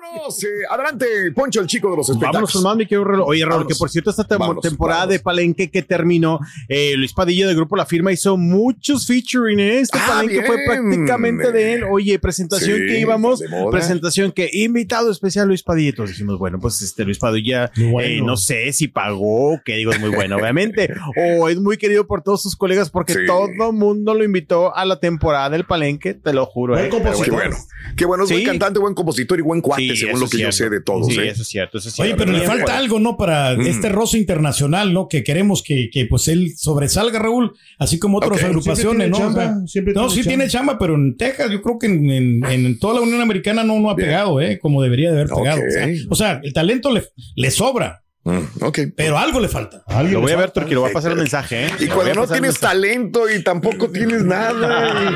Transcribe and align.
Vámonos, 0.00 0.44
eh, 0.44 0.48
adelante, 0.70 1.06
Poncho, 1.34 1.60
el 1.60 1.66
chico 1.66 1.90
de 1.90 1.96
los 1.96 2.08
espectáculos. 2.08 2.52
Vámonos 2.54 2.76
mi 2.76 2.86
querido. 2.86 3.24
Oye, 3.26 3.44
Raúl, 3.44 3.66
que 3.66 3.74
por 3.74 3.90
cierto, 3.90 4.10
esta 4.10 4.24
tem- 4.26 4.38
Vámonos, 4.38 4.62
temporada 4.62 5.00
vámonos. 5.00 5.18
de 5.18 5.22
Palenque 5.22 5.70
que 5.70 5.82
terminó, 5.82 6.40
eh, 6.68 6.94
Luis 6.96 7.12
Padilla 7.12 7.46
de 7.46 7.54
Grupo 7.54 7.76
La 7.76 7.86
Firma 7.86 8.12
hizo 8.12 8.36
muchos 8.36 9.06
featuring. 9.06 9.60
¿eh? 9.60 9.80
Este 9.80 9.98
Ah, 9.98 10.06
Palenque 10.08 10.42
fue 10.44 10.56
prácticamente 10.66 11.52
de 11.52 11.74
él. 11.74 11.84
Oye, 11.90 12.18
presentación 12.18 12.78
Sí, 12.78 12.86
que 12.86 13.00
íbamos, 13.00 13.42
presentación 13.70 14.32
que 14.32 14.48
invitado 14.52 15.10
especial 15.10 15.48
Luis 15.48 15.62
Padilla. 15.62 15.90
Entonces 15.90 16.16
dijimos, 16.16 16.38
bueno, 16.38 16.58
pues 16.60 16.82
este 16.82 17.04
Luis 17.04 17.18
Padilla, 17.18 17.70
bueno. 17.76 18.00
eh, 18.00 18.20
no 18.22 18.36
sé 18.36 18.72
si 18.72 18.88
pagó, 18.88 19.60
que 19.64 19.76
digo, 19.76 19.92
es 19.92 20.00
muy 20.00 20.10
bueno, 20.10 20.36
obviamente, 20.36 20.92
o 21.38 21.48
es 21.48 21.58
muy 21.58 21.76
querido 21.76 22.06
por 22.06 22.22
todos 22.22 22.42
sus 22.42 22.56
colegas 22.56 22.90
porque 22.90 23.12
Sí. 23.14 23.20
todo 23.26 23.72
mundo 23.72 24.14
lo 24.14 24.24
invitó 24.24 24.74
a 24.74 24.84
la 24.84 24.98
temporada 25.00 25.50
del 25.50 25.64
Palenque, 25.64 26.14
te 26.14 26.32
lo 26.32 26.46
juro. 26.46 26.74
Buen 26.74 26.86
eh, 26.86 26.88
pero 26.90 27.00
Qué 27.02 27.04
compositor. 27.10 27.34
bueno. 27.34 27.56
Qué 27.96 28.04
bueno, 28.06 28.24
es 28.24 28.28
Sí. 28.28 28.34
buen 28.36 28.46
cantante, 28.46 28.78
buen 28.78 28.94
compositor 28.94 29.38
y 29.38 29.42
buen 29.42 29.60
Sí, 29.90 29.96
según 29.96 30.20
lo 30.20 30.28
que 30.28 30.38
yo 30.38 30.52
sé 30.52 30.70
de 30.70 30.80
todos. 30.80 31.06
Sí, 31.08 31.18
¿eh? 31.20 31.28
eso 31.28 31.42
es 31.42 31.48
cierto, 31.48 31.78
eso 31.78 31.88
es 31.88 31.98
Oye, 32.00 32.08
cierto. 32.10 32.24
pero 32.24 32.36
le 32.38 32.44
falta 32.46 32.76
algo, 32.76 33.00
¿no? 33.00 33.16
Para 33.16 33.56
Mm. 33.56 33.62
este 33.66 33.88
roce 33.88 34.18
internacional, 34.18 34.92
¿no? 34.92 35.08
Que 35.08 35.22
queremos 35.24 35.62
que, 35.62 35.90
que, 35.90 36.06
pues 36.06 36.28
él 36.28 36.52
sobresalga, 36.56 37.18
Raúl, 37.18 37.52
así 37.78 37.98
como 37.98 38.18
otras 38.18 38.42
agrupaciones, 38.44 39.10
¿no? 39.10 39.28
O 39.28 39.32
sea, 39.32 39.54
no, 39.94 40.10
sí 40.10 40.22
tiene 40.22 40.48
chamba, 40.48 40.78
pero 40.78 40.94
en 40.94 41.16
Texas 41.16 41.50
yo 41.50 41.60
creo 41.62 41.78
que 41.78 41.86
en, 41.86 42.10
en- 42.10 42.44
en 42.44 42.78
toda 42.78 42.94
la 42.94 43.00
Unión 43.00 43.20
Americana 43.20 43.64
no, 43.64 43.78
no 43.80 43.90
ha 43.90 43.94
Bien. 43.94 44.08
pegado, 44.08 44.40
¿eh? 44.40 44.58
Como 44.60 44.82
debería 44.82 45.10
de 45.12 45.20
haber 45.20 45.28
pegado. 45.34 45.60
O 45.66 45.70
sea, 45.70 45.88
o 46.10 46.14
sea, 46.14 46.40
el 46.42 46.52
talento 46.52 46.92
le, 46.92 47.02
le 47.36 47.50
sobra, 47.50 48.01
Mm, 48.24 48.38
ok. 48.62 48.78
pero 48.96 49.18
algo 49.18 49.40
le 49.40 49.48
falta. 49.48 49.82
Algo 49.86 50.12
Lo 50.12 50.20
voy 50.20 50.32
a 50.32 50.36
ver. 50.36 50.50
Turki, 50.52 50.74
lo 50.74 50.82
voy 50.82 50.90
a 50.90 50.92
pasar 50.92 51.10
el 51.12 51.18
mensaje, 51.18 51.66
¿eh? 51.66 51.70
Y 51.80 51.86
Lo 51.86 51.94
cuando 51.96 52.14
no 52.14 52.22
tienes 52.26 52.40
mensaje. 52.52 52.66
talento 52.66 53.28
y 53.28 53.42
tampoco 53.42 53.90
tienes 53.90 54.22
nada. 54.24 55.12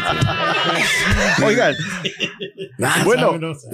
Oigan, 1.44 1.74
bueno, 3.04 3.30
Sabrosa. 3.32 3.68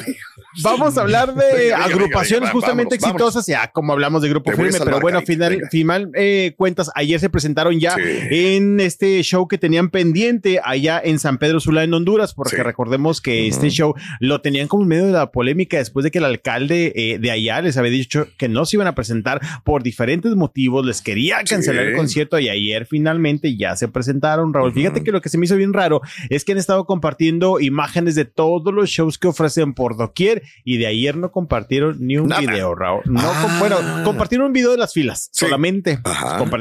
vamos 0.62 0.98
a 0.98 1.00
hablar 1.00 1.34
de 1.34 1.44
Venga, 1.70 1.84
agrupaciones 1.84 2.40
venga, 2.48 2.52
justamente 2.52 2.98
vámonos, 3.00 3.14
exitosas, 3.34 3.46
ya 3.46 3.68
como 3.72 3.92
hablamos 3.92 4.22
de 4.22 4.28
Grupo 4.28 4.50
Firme, 4.52 4.70
pero 4.84 5.00
bueno, 5.00 5.22
final, 5.22 5.60
final 5.70 6.10
eh, 6.14 6.54
cuentas, 6.56 6.90
ayer 6.94 7.18
se 7.20 7.30
presentaron 7.30 7.78
ya 7.80 7.94
Sí. 7.94 8.02
en 8.30 8.80
este 8.80 9.22
show 9.22 9.48
que 9.48 9.58
tenían 9.58 9.90
pendiente 9.90 10.60
allá 10.62 11.00
en 11.02 11.18
San 11.18 11.38
Pedro 11.38 11.60
Sula, 11.60 11.84
en 11.84 11.94
Honduras, 11.94 12.34
porque 12.34 12.56
Sí. 12.56 12.62
recordemos 12.62 13.20
que 13.20 13.48
este 13.48 13.70
show 13.70 13.94
lo 14.20 14.40
tenían 14.40 14.68
como 14.68 14.82
en 14.82 14.88
medio 14.88 15.06
de 15.06 15.12
la 15.12 15.30
polémica 15.30 15.78
después 15.78 16.04
de 16.04 16.10
que 16.10 16.18
el 16.18 16.24
alcalde 16.24 16.92
eh, 16.94 17.18
de 17.18 17.30
allá 17.30 17.60
les 17.62 17.76
había 17.76 17.90
dicho 17.90 18.28
que 18.36 18.48
no 18.48 18.66
se 18.66 18.76
iban 18.76 18.86
a 18.88 18.94
presentar 18.94 19.21
por 19.64 19.82
diferentes 19.82 20.34
motivos, 20.34 20.84
les 20.84 21.00
quería 21.02 21.42
cancelar 21.44 21.84
Sí. 21.84 21.90
el 21.90 21.96
concierto 21.96 22.38
y 22.38 22.48
ayer 22.48 22.86
finalmente 22.86 23.56
ya 23.56 23.76
se 23.76 23.88
presentaron, 23.88 24.52
Raúl. 24.52 24.72
Fíjate 24.72 25.02
que 25.02 25.12
lo 25.12 25.20
que 25.20 25.28
se 25.28 25.38
me 25.38 25.46
hizo 25.46 25.56
bien 25.56 25.72
raro 25.72 26.00
es 26.30 26.44
que 26.44 26.52
han 26.52 26.58
estado 26.58 26.84
compartiendo 26.86 27.60
imágenes 27.60 28.14
de 28.14 28.24
todos 28.24 28.72
los 28.72 28.88
shows 28.90 29.18
que 29.18 29.28
ofrecen 29.28 29.74
por 29.74 29.96
doquier 29.96 30.42
y 30.64 30.78
de 30.78 30.86
ayer 30.86 31.16
no 31.16 31.30
compartieron 31.32 31.96
ni 32.00 32.16
un 32.18 32.28
Nada. 32.28 32.40
video, 32.40 32.74
Raúl. 32.74 33.02
No, 33.06 33.20
Ah. 33.22 33.40
com- 33.42 33.58
bueno, 33.58 33.76
compartieron 34.04 34.46
un 34.48 34.52
video 34.52 34.70
de 34.72 34.78
las 34.78 34.92
filas 34.92 35.28
Sí. 35.32 35.44
solamente. 35.46 35.98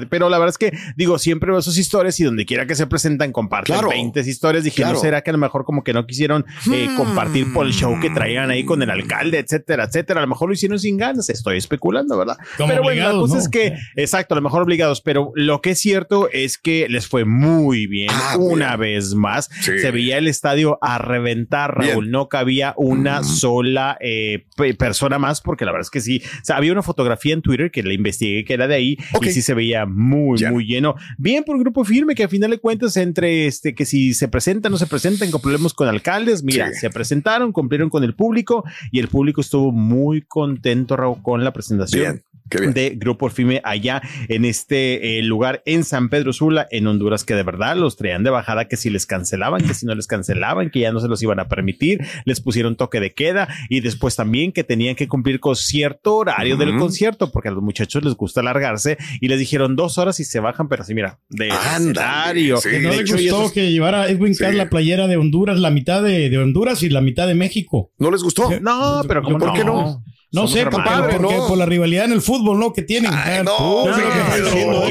Pero 0.09 0.29
la 0.29 0.38
verdad 0.38 0.50
es 0.50 0.57
que, 0.57 0.77
digo, 0.95 1.17
siempre 1.19 1.51
veo 1.51 1.61
sus 1.61 1.77
historias 1.77 2.19
y 2.19 2.23
donde 2.23 2.45
quiera 2.45 2.66
que 2.66 2.75
se 2.75 2.88
presentan, 2.88 3.31
comparten 3.31 3.73
Claro. 3.73 3.89
20 3.89 4.21
historias. 4.21 4.63
Dije, 4.63 4.77
Claro. 4.77 4.94
¿no 4.94 5.00
será 5.00 5.21
que 5.21 5.29
a 5.29 5.33
lo 5.33 5.39
mejor 5.39 5.66
como 5.66 5.83
que 5.83 5.94
no 5.94 6.05
quisieron 6.05 6.45
eh, 6.73 6.88
Hmm. 6.89 6.95
compartir 6.97 7.51
por 7.53 7.66
el 7.66 7.73
show 7.73 8.00
que 8.00 8.09
traían 8.09 8.50
ahí 8.50 8.63
con 8.63 8.81
el 8.81 8.89
alcalde, 8.89 9.39
etcétera, 9.39 9.85
etcétera? 9.85 10.19
A 10.19 10.23
lo 10.23 10.27
mejor 10.27 10.50
lo 10.50 10.53
hicieron 10.53 10.79
sin 10.79 10.97
ganas. 10.97 11.29
Estoy 11.29 11.57
especulando, 11.57 12.17
¿verdad? 12.17 12.38
Como 12.57 12.69
pero 12.69 12.84
bueno, 12.84 13.01
la 13.01 13.07
obligados, 13.09 13.22
cosa 13.22 13.34
¿no? 13.35 13.39
es 13.41 13.50
que, 13.50 13.73
exacto, 13.95 14.34
a 14.34 14.38
lo 14.38 14.41
mejor 14.41 14.63
obligados, 14.63 15.01
pero 15.01 15.31
lo 15.35 15.62
que 15.62 15.72
es 15.72 15.79
cierto 15.79 16.29
es 16.31 16.57
que 16.57 16.88
les 16.89 17.07
fue 17.07 17.25
muy 17.25 17.88
bien 17.88 18.09
Ah, 18.12 18.35
una 18.39 18.75
bien. 18.78 18.94
vez 18.95 19.13
más. 19.16 19.50
Sí. 19.62 19.79
Se 19.79 19.91
veía 19.91 20.17
el 20.17 20.28
estadio 20.28 20.78
a 20.81 20.97
reventar, 20.97 21.75
Raúl. 21.78 22.03
Bien. 22.06 22.12
No 22.12 22.28
cabía 22.29 22.73
una 22.78 23.22
Mm. 23.22 23.23
sola 23.25 23.97
eh, 24.01 24.45
pe- 24.57 24.73
persona 24.73 25.17
más, 25.19 25.41
porque 25.41 25.66
la 25.66 25.72
verdad 25.72 25.85
es 25.85 25.89
que 25.91 26.01
sí. 26.01 26.22
O 26.25 26.44
sea, 26.45 26.57
había 26.57 26.72
una 26.72 26.81
fotografía 26.84 27.34
en 27.34 27.41
Twitter 27.41 27.72
que 27.72 27.84
la 27.84 27.94
investigué 27.94 28.44
que 28.45 28.53
era 28.53 28.68
de 28.68 28.75
ahí 28.75 28.97
y 29.22 29.29
sí 29.29 29.41
se 29.41 29.53
veía 29.53 29.85
muy, 29.85 30.44
muy 30.50 30.66
lleno. 30.66 30.95
Bien 31.18 31.44
por 31.44 31.57
grupo 31.59 31.83
firme, 31.85 32.16
que 32.16 32.23
al 32.23 32.29
final 32.29 32.51
de 32.51 32.57
cuentas, 32.59 32.97
entre 32.97 33.47
este 33.47 33.73
que 33.75 33.85
si 33.85 34.13
se 34.13 34.28
presentan 34.28 34.72
o 34.72 34.73
no 34.73 34.78
se 34.78 34.88
presentan 34.88 35.31
con 35.31 35.41
problemas 35.41 35.73
con 35.73 35.88
alcaldes, 35.88 36.44
mira, 36.44 36.69
Sí. 36.73 36.79
se 36.81 36.89
presentaron, 36.89 37.51
cumplieron 37.51 37.89
con 37.89 38.03
el 38.03 38.13
público 38.16 38.63
y 38.91 39.00
el 39.00 39.07
público 39.07 39.41
estuvo 39.41 39.72
muy 39.72 40.22
contento, 40.22 40.95
Raúl, 40.97 41.22
con 41.22 41.44
la 41.44 41.53
presentación 41.53 42.01
bien. 42.01 42.23
De 42.59 42.94
Grupo 42.97 43.29
Firme 43.29 43.62
allá 43.63 44.01
en 44.28 44.45
este 44.45 45.17
eh, 45.19 45.23
lugar 45.23 45.62
en 45.66 45.84
San 45.84 46.09
Pedro 46.09 46.34
Sula, 46.34 46.67
en 46.72 46.88
Honduras, 46.88 47.23
que 47.23 47.34
de 47.35 47.44
verdad 47.44 47.75
los 47.75 47.97
traían 47.97 48.23
de 48.23 48.29
bajada, 48.29 48.67
que 48.67 48.78
si 48.78 48.89
les 48.89 49.06
cancelaban, 49.06 49.66
que 49.66 49.73
si 49.73 49.85
no 49.85 49.95
les 49.95 50.07
cancelaban, 50.07 50.69
que 50.69 50.79
ya 50.81 50.91
no 50.91 51.00
se 51.00 51.07
los 51.07 51.22
iban 51.23 51.39
a 51.39 51.47
permitir, 51.47 52.00
les 52.25 52.41
pusieron 52.41 52.75
toque 52.75 53.00
de 53.00 53.13
queda 53.13 53.47
y 53.69 53.79
después 53.81 54.16
también 54.16 54.51
que 54.51 54.63
tenían 54.63 54.95
que 54.95 55.07
cumplir 55.07 55.39
con 55.39 55.56
cierto 55.56 56.16
horario 56.16 56.57
del 56.57 56.78
concierto, 56.78 57.31
porque 57.31 57.50
a 57.50 57.51
los 57.51 57.63
muchachos 57.63 58.03
les 58.03 58.16
gusta 58.16 58.41
alargarse 58.41 58.97
y 59.19 59.28
les 59.28 59.39
dijeron 59.39 59.75
dos 59.75 59.97
horas 59.97 60.19
y 60.19 60.23
se 60.23 60.39
bajan, 60.39 60.68
pero 60.68 60.83
así 60.83 60.94
mira, 60.94 61.19
de 61.29 61.50
escenario. 61.50 62.57
sí. 62.57 62.69
Que 62.69 62.79
no 62.79 62.89
De 62.89 62.95
le 62.97 63.01
hecho, 63.01 63.18
y 63.18 63.23
gustó 63.28 63.41
esos- 63.41 63.51
que 63.53 63.72
llevara 63.72 64.07
Edwin 64.09 64.35
Sí. 64.35 64.44
La 64.51 64.69
playera 64.69 65.07
de 65.07 65.18
Honduras, 65.18 65.59
la 65.59 65.69
mitad 65.72 66.01
de, 66.03 66.29
de 66.29 66.38
Honduras 66.38 66.81
y 66.83 66.89
la 66.89 67.01
mitad 67.01 67.28
de 67.28 67.35
México. 67.35 67.91
¿No 68.00 68.12
les 68.12 68.23
gustó? 68.23 68.50
No, 68.62 69.01
pero 69.07 69.22
como 69.23 69.38
¿Por 69.38 69.53
qué 69.53 69.63
no? 69.63 70.03
No 70.34 70.42
Somos 70.47 70.52
sé, 70.53 70.59
hermanos. 70.62 71.08
porque, 71.18 71.36
no. 71.36 71.47
por 71.47 71.58
la 71.58 71.66
rivalidad 71.66 72.06
en 72.06 72.14
el 72.14 72.22
fútbol, 72.22 72.58
¿no? 72.58 72.72
Que 72.72 72.84
tienen. 72.84 73.12
Ay, 73.14 73.40
Ah, 73.40 73.44
no, 73.44 73.86
no, 73.86 73.97
no, 73.97 74.72
no, 74.72 74.88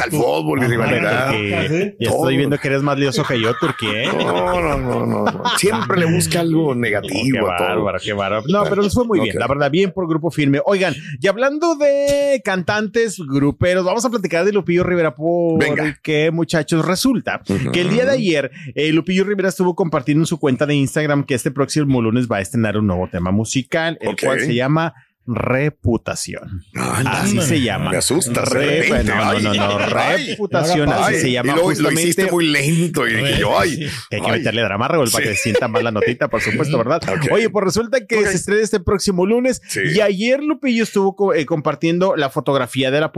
al 0.00 0.10
fútbol 0.10 0.58
y 0.58 0.62
Ajá, 0.62 0.68
rivalidad. 0.68 1.32
Ya 2.00 2.10
estoy 2.10 2.36
viendo 2.36 2.58
que 2.58 2.66
eres 2.68 2.82
más 2.82 2.98
lioso 2.98 3.22
que 3.24 3.40
yo, 3.40 3.54
Turquí, 3.60 3.86
¿eh? 3.86 4.08
No, 4.12 4.60
no, 4.60 4.76
no, 4.76 5.06
no. 5.06 5.42
Siempre 5.56 6.00
le 6.00 6.06
busca 6.12 6.40
algo 6.40 6.70
Oh, 6.70 6.72
qué 6.74 6.80
negativo 6.80 7.48
a 7.50 7.56
todo. 7.56 7.68
bárbaro, 7.68 7.98
qué 8.02 8.12
bárbaro. 8.12 8.42
No, 8.48 8.64
pero 8.64 8.82
les 8.82 8.92
fue 8.92 9.04
muy 9.04 9.20
bien, 9.20 9.38
la 9.38 9.46
verdad, 9.46 9.70
bien 9.70 9.92
por 9.92 10.08
grupo 10.08 10.30
firme. 10.30 10.60
Oigan, 10.64 10.94
y 11.20 11.26
hablando 11.28 11.76
de 11.76 12.40
cantantes 12.44 13.18
gruperos, 13.18 13.84
vamos 13.84 14.04
a 14.04 14.10
platicar 14.10 14.44
de 14.44 14.52
Lupillo 14.52 14.82
Rivera 14.82 15.14
Venga. 15.16 15.84
porque, 15.84 16.30
muchachos, 16.32 16.84
resulta 16.84 17.40
que 17.72 17.80
el 17.82 17.90
día 17.90 18.04
de 18.04 18.12
ayer 18.12 18.50
eh, 18.74 18.90
Lupillo 18.92 19.24
Rivera 19.24 19.48
estuvo 19.48 19.74
compartiendo 19.76 20.22
en 20.22 20.26
su 20.26 20.38
cuenta 20.40 20.66
de 20.66 20.74
Instagram 20.74 21.22
que 21.24 21.34
este 21.34 21.50
próximo 21.50 22.02
lunes 22.02 22.26
va 22.28 22.38
a 22.38 22.40
estrenar 22.40 22.76
un 22.76 22.86
nuevo 22.88 23.08
tema 23.08 23.30
musical, 23.30 23.96
el. 24.00 24.16
Cual 24.24 24.40
se 24.40 24.54
llama 24.54 24.94
Reputación. 25.26 26.62
Anda, 26.74 27.22
Así 27.22 27.40
se 27.40 27.60
llama. 27.60 27.90
Me 27.90 27.98
Re- 28.00 28.82
repente. 28.82 29.04
no, 29.04 29.32
no, 29.40 29.54
no, 29.54 29.78
no, 29.78 29.78
Ay, 29.96 30.26
reputación, 30.30 30.88
ay, 30.92 31.14
así 31.14 31.20
se 31.20 31.32
llama 31.32 31.56
lo 31.56 31.62
justamente. 31.62 32.02
hiciste 32.02 32.30
muy 32.30 32.46
lento 32.46 33.06
y 33.06 33.14
dije 33.14 33.38
yo, 33.40 33.58
ay. 33.58 33.70
Sí. 33.70 33.86
Que 34.10 34.16
hay 34.16 34.22
que 34.22 34.30
meterle 34.32 34.62
drama, 34.62 34.88
Raúl, 34.88 35.10
para 35.10 35.24
Sí. 35.24 35.30
que 35.30 35.36
se 35.36 35.42
sienta 35.42 35.68
más 35.68 35.82
la 35.82 35.90
notita, 35.90 36.28
por 36.28 36.40
supuesto, 36.40 36.76
¿verdad? 36.78 37.00
Oye, 37.32 37.48
pues 37.50 37.64
resulta 37.64 38.04
que 38.06 38.24
se 38.26 38.34
estrena 38.34 38.62
este 38.62 38.80
próximo 38.80 39.26
lunes 39.26 39.60
Sí. 39.68 39.80
y 39.94 40.00
ayer 40.00 40.42
Lupillo 40.42 40.82
estuvo 40.82 41.16
co- 41.16 41.34
eh, 41.34 41.46
compartiendo 41.46 42.16
la 42.16 42.30
fotografía 42.30 42.90
de 42.90 43.00
la, 43.00 43.12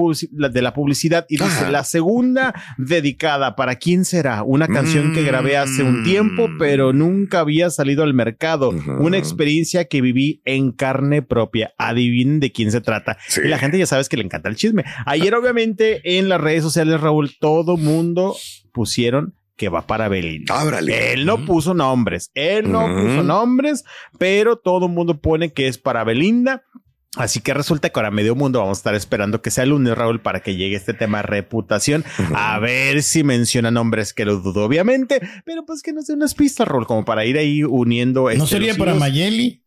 de 0.48 0.62
la 0.62 0.74
publicidad 0.74 1.26
y 1.28 1.36
dice, 1.38 1.48
Ajá. 1.62 1.70
la 1.70 1.84
segunda 1.84 2.54
dedicada, 2.78 3.56
¿para 3.56 3.76
quién 3.76 4.04
será? 4.04 4.42
Una 4.42 4.68
canción 4.68 5.12
que 5.12 5.22
grabé 5.22 5.56
hace 5.56 5.82
un 5.82 6.04
tiempo, 6.04 6.48
Mm. 6.48 6.58
pero 6.58 6.92
nunca 6.92 7.40
había 7.40 7.70
salido 7.70 8.02
al 8.04 8.14
mercado. 8.14 8.70
Una 8.70 9.18
experiencia 9.18 9.86
que 9.86 10.00
viví 10.00 10.40
en 10.44 10.72
carne 10.72 11.22
propia. 11.22 11.72
Adivinen 11.96 12.40
de 12.40 12.52
quién 12.52 12.70
se 12.70 12.80
trata. 12.80 13.18
Sí. 13.28 13.40
Y 13.44 13.48
la 13.48 13.58
gente 13.58 13.78
ya 13.78 13.86
sabes 13.86 14.08
que 14.08 14.16
le 14.16 14.24
encanta 14.24 14.48
el 14.48 14.56
chisme. 14.56 14.84
Ayer, 15.04 15.34
obviamente, 15.34 16.18
en 16.18 16.28
las 16.28 16.40
redes 16.40 16.62
sociales, 16.62 17.00
Raúl, 17.00 17.36
todo 17.38 17.76
mundo 17.76 18.36
pusieron 18.72 19.34
que 19.56 19.68
va 19.70 19.86
para 19.86 20.08
Belinda. 20.08 20.60
Ábrale. 20.60 21.12
Él 21.14 21.24
no 21.24 21.44
puso 21.46 21.72
nombres, 21.72 22.30
él 22.34 22.70
no 22.70 22.84
Ujú. 22.84 23.06
puso 23.06 23.22
nombres, 23.22 23.84
pero 24.18 24.56
todo 24.56 24.86
el 24.86 24.92
mundo 24.92 25.18
pone 25.20 25.52
que 25.52 25.66
es 25.66 25.78
para 25.78 26.04
Belinda. 26.04 26.62
Así 27.16 27.40
que 27.40 27.54
resulta 27.54 27.88
que 27.88 27.98
ahora 27.98 28.10
medio 28.10 28.34
mundo 28.34 28.58
vamos 28.58 28.76
a 28.76 28.80
estar 28.80 28.94
esperando 28.94 29.40
que 29.40 29.50
sea 29.50 29.64
el 29.64 29.70
lunes, 29.70 29.96
Raúl, 29.96 30.20
para 30.20 30.40
que 30.40 30.54
llegue 30.56 30.76
este 30.76 30.92
tema 30.92 31.22
reputación. 31.22 32.04
A 32.34 32.58
ver 32.58 33.02
si 33.02 33.24
menciona 33.24 33.70
nombres, 33.70 34.12
que 34.12 34.26
lo 34.26 34.36
dudo, 34.36 34.66
obviamente, 34.66 35.20
pero 35.46 35.64
pues 35.64 35.82
que 35.82 35.94
nos 35.94 36.06
dé 36.06 36.12
unas 36.12 36.34
pistas, 36.34 36.68
Raúl, 36.68 36.86
como 36.86 37.06
para 37.06 37.24
ir 37.24 37.38
ahí 37.38 37.64
uniendo. 37.64 38.24
¿No 38.24 38.28
este, 38.30 38.46
sería 38.46 38.74
para. 38.74 38.94
Mayeli? 38.94 39.62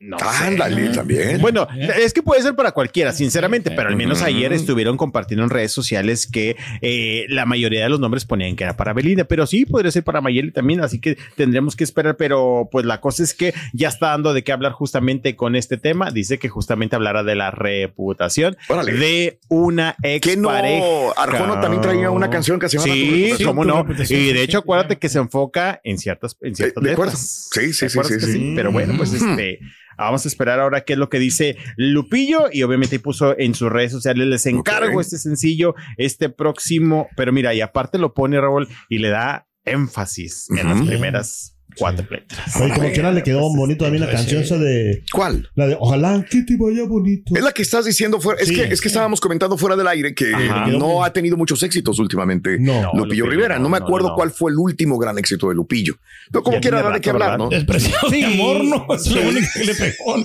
No 0.00 0.18
sé. 0.18 0.24
Ándale, 0.44 0.90
también. 0.90 1.40
Bueno, 1.40 1.66
es 1.76 2.12
que 2.12 2.22
puede 2.22 2.42
ser 2.42 2.54
para 2.54 2.72
cualquiera, 2.72 3.12
sinceramente, 3.12 3.70
pero 3.72 3.88
al 3.88 3.96
menos 3.96 4.22
ayer 4.22 4.52
estuvieron 4.52 4.96
compartiendo 4.96 5.44
en 5.44 5.50
redes 5.50 5.72
sociales 5.72 6.26
que 6.30 6.56
eh, 6.80 7.26
la 7.28 7.44
mayoría 7.46 7.82
de 7.82 7.88
los 7.88 7.98
nombres 8.00 8.24
ponían 8.24 8.54
que 8.56 8.64
era 8.64 8.76
para 8.76 8.92
Belinda, 8.92 9.24
pero 9.24 9.46
sí 9.46 9.66
podría 9.66 9.90
ser 9.90 10.04
para 10.04 10.20
Mayeli 10.20 10.52
también, 10.52 10.80
así 10.80 11.00
que 11.00 11.18
tendremos 11.36 11.74
que 11.76 11.84
esperar, 11.84 12.16
pero 12.16 12.68
pues 12.70 12.86
la 12.86 13.00
cosa 13.00 13.22
es 13.22 13.34
que 13.34 13.52
ya 13.72 13.88
está 13.88 14.08
dando 14.10 14.32
de 14.32 14.44
qué 14.44 14.52
hablar 14.52 14.72
justamente 14.72 15.34
con 15.36 15.56
este 15.56 15.76
tema, 15.76 16.10
dice 16.10 16.38
que 16.38 16.48
justamente 16.48 16.94
hablará 16.96 17.22
de 17.24 17.34
la 17.34 17.50
reputación 17.50 18.56
Órale. 18.68 18.92
de 18.92 19.40
una 19.48 19.96
ex 20.02 20.26
¿Qué 20.26 20.36
no? 20.36 20.48
pareja. 20.48 20.84
Arjona 21.16 21.60
también 21.60 21.82
traía 21.82 22.10
una 22.10 22.30
canción 22.30 22.60
que 22.60 22.68
se 22.68 22.76
llama 22.78 22.86
Tu 22.86 22.92
Sí, 22.92 23.22
Reputación. 23.24 23.48
cómo 23.48 23.62
Tu 23.62 23.68
no. 23.68 24.04
Y 24.08 24.32
de 24.32 24.42
hecho, 24.42 24.58
acuérdate 24.58 24.96
que 24.98 25.08
se 25.08 25.18
enfoca 25.18 25.80
en 25.84 25.98
ciertas, 25.98 26.36
en 26.40 26.54
ciertas 26.54 26.82
de 26.84 26.92
acuerdo. 26.92 27.12
letras. 27.12 27.48
Sí, 27.52 27.72
sí, 27.72 27.86
¿Te 27.86 27.90
sí, 27.90 28.20
sí, 28.20 28.32
sí. 28.32 28.52
Pero 28.54 28.70
bueno, 28.72 28.94
pues 28.96 29.12
este, 29.12 29.47
vamos 29.96 30.24
a 30.24 30.28
esperar 30.28 30.60
ahora 30.60 30.82
qué 30.82 30.94
es 30.94 30.98
lo 30.98 31.08
que 31.08 31.18
dice 31.18 31.56
Lupillo 31.76 32.48
y 32.52 32.62
obviamente 32.62 32.98
puso 33.00 33.38
en 33.38 33.54
sus 33.54 33.70
redes 33.70 33.92
sociales, 33.92 34.26
les 34.26 34.46
encargo 34.46 35.00
este 35.00 35.18
sencillo, 35.18 35.74
este 35.96 36.28
próximo, 36.28 37.08
pero 37.16 37.32
mira, 37.32 37.54
y 37.54 37.60
aparte 37.60 37.98
lo 37.98 38.14
pone 38.14 38.40
Raúl 38.40 38.68
y 38.88 38.98
le 38.98 39.08
da 39.08 39.48
énfasis 39.64 40.48
en 40.50 40.68
las 40.68 40.82
primeras 40.82 41.57
cuatro 41.78 42.06
letras. 42.10 42.56
Oye, 42.60 42.74
como 42.74 42.90
quiera 42.92 43.12
le 43.12 43.22
quedó 43.22 43.40
bonito 43.54 43.84
también 43.84 44.04
la 44.04 44.10
canción 44.10 44.42
esa 44.42 44.58
de 44.58 45.02
¿Cuál? 45.12 45.48
la 45.54 45.66
de 45.68 45.76
Ojalá 45.78 46.24
que 46.28 46.42
te 46.42 46.56
vaya 46.56 46.84
bonito. 46.84 47.34
Es 47.36 47.42
la 47.42 47.52
que 47.52 47.62
estás 47.62 47.84
diciendo 47.84 48.20
fuera. 48.20 48.40
Es 48.40 48.48
Sí. 48.48 48.54
que 48.54 48.62
es 48.64 48.80
que 48.80 48.88
estábamos 48.88 49.20
comentando 49.20 49.56
fuera 49.56 49.76
del 49.76 49.86
aire 49.88 50.14
que 50.14 50.34
Ajá. 50.34 50.66
no 50.68 51.04
ha 51.04 51.12
tenido 51.12 51.36
muchos 51.36 51.62
éxitos 51.62 51.98
últimamente. 51.98 52.58
No. 52.58 52.72
Lupillo 52.94 53.04
Lupillo, 53.04 53.26
Rivera. 53.26 53.58
No, 53.58 53.68
me 53.68 53.76
acuerdo 53.78 54.08
no. 54.08 54.14
cuál 54.14 54.30
fue 54.30 54.50
el 54.50 54.58
último 54.58 54.98
gran 54.98 55.18
éxito 55.18 55.48
de 55.48 55.54
Lupillo. 55.54 55.94
Pero 56.30 56.42
como 56.42 56.60
quiera 56.60 56.82
dar 56.82 56.92
de 56.94 57.00
qué 57.00 57.10
hablar, 57.10 57.38
¿no? 57.38 57.48
Despreciado 57.48 58.08
Sí. 58.10 58.20
de 58.20 58.26
amor, 58.26 58.64
¿no? 58.64 58.86
Es 58.94 59.10
lo 59.10 59.20
único 59.22 59.46
que 59.54 59.64
le 59.64 59.74
pegó. 59.74 60.16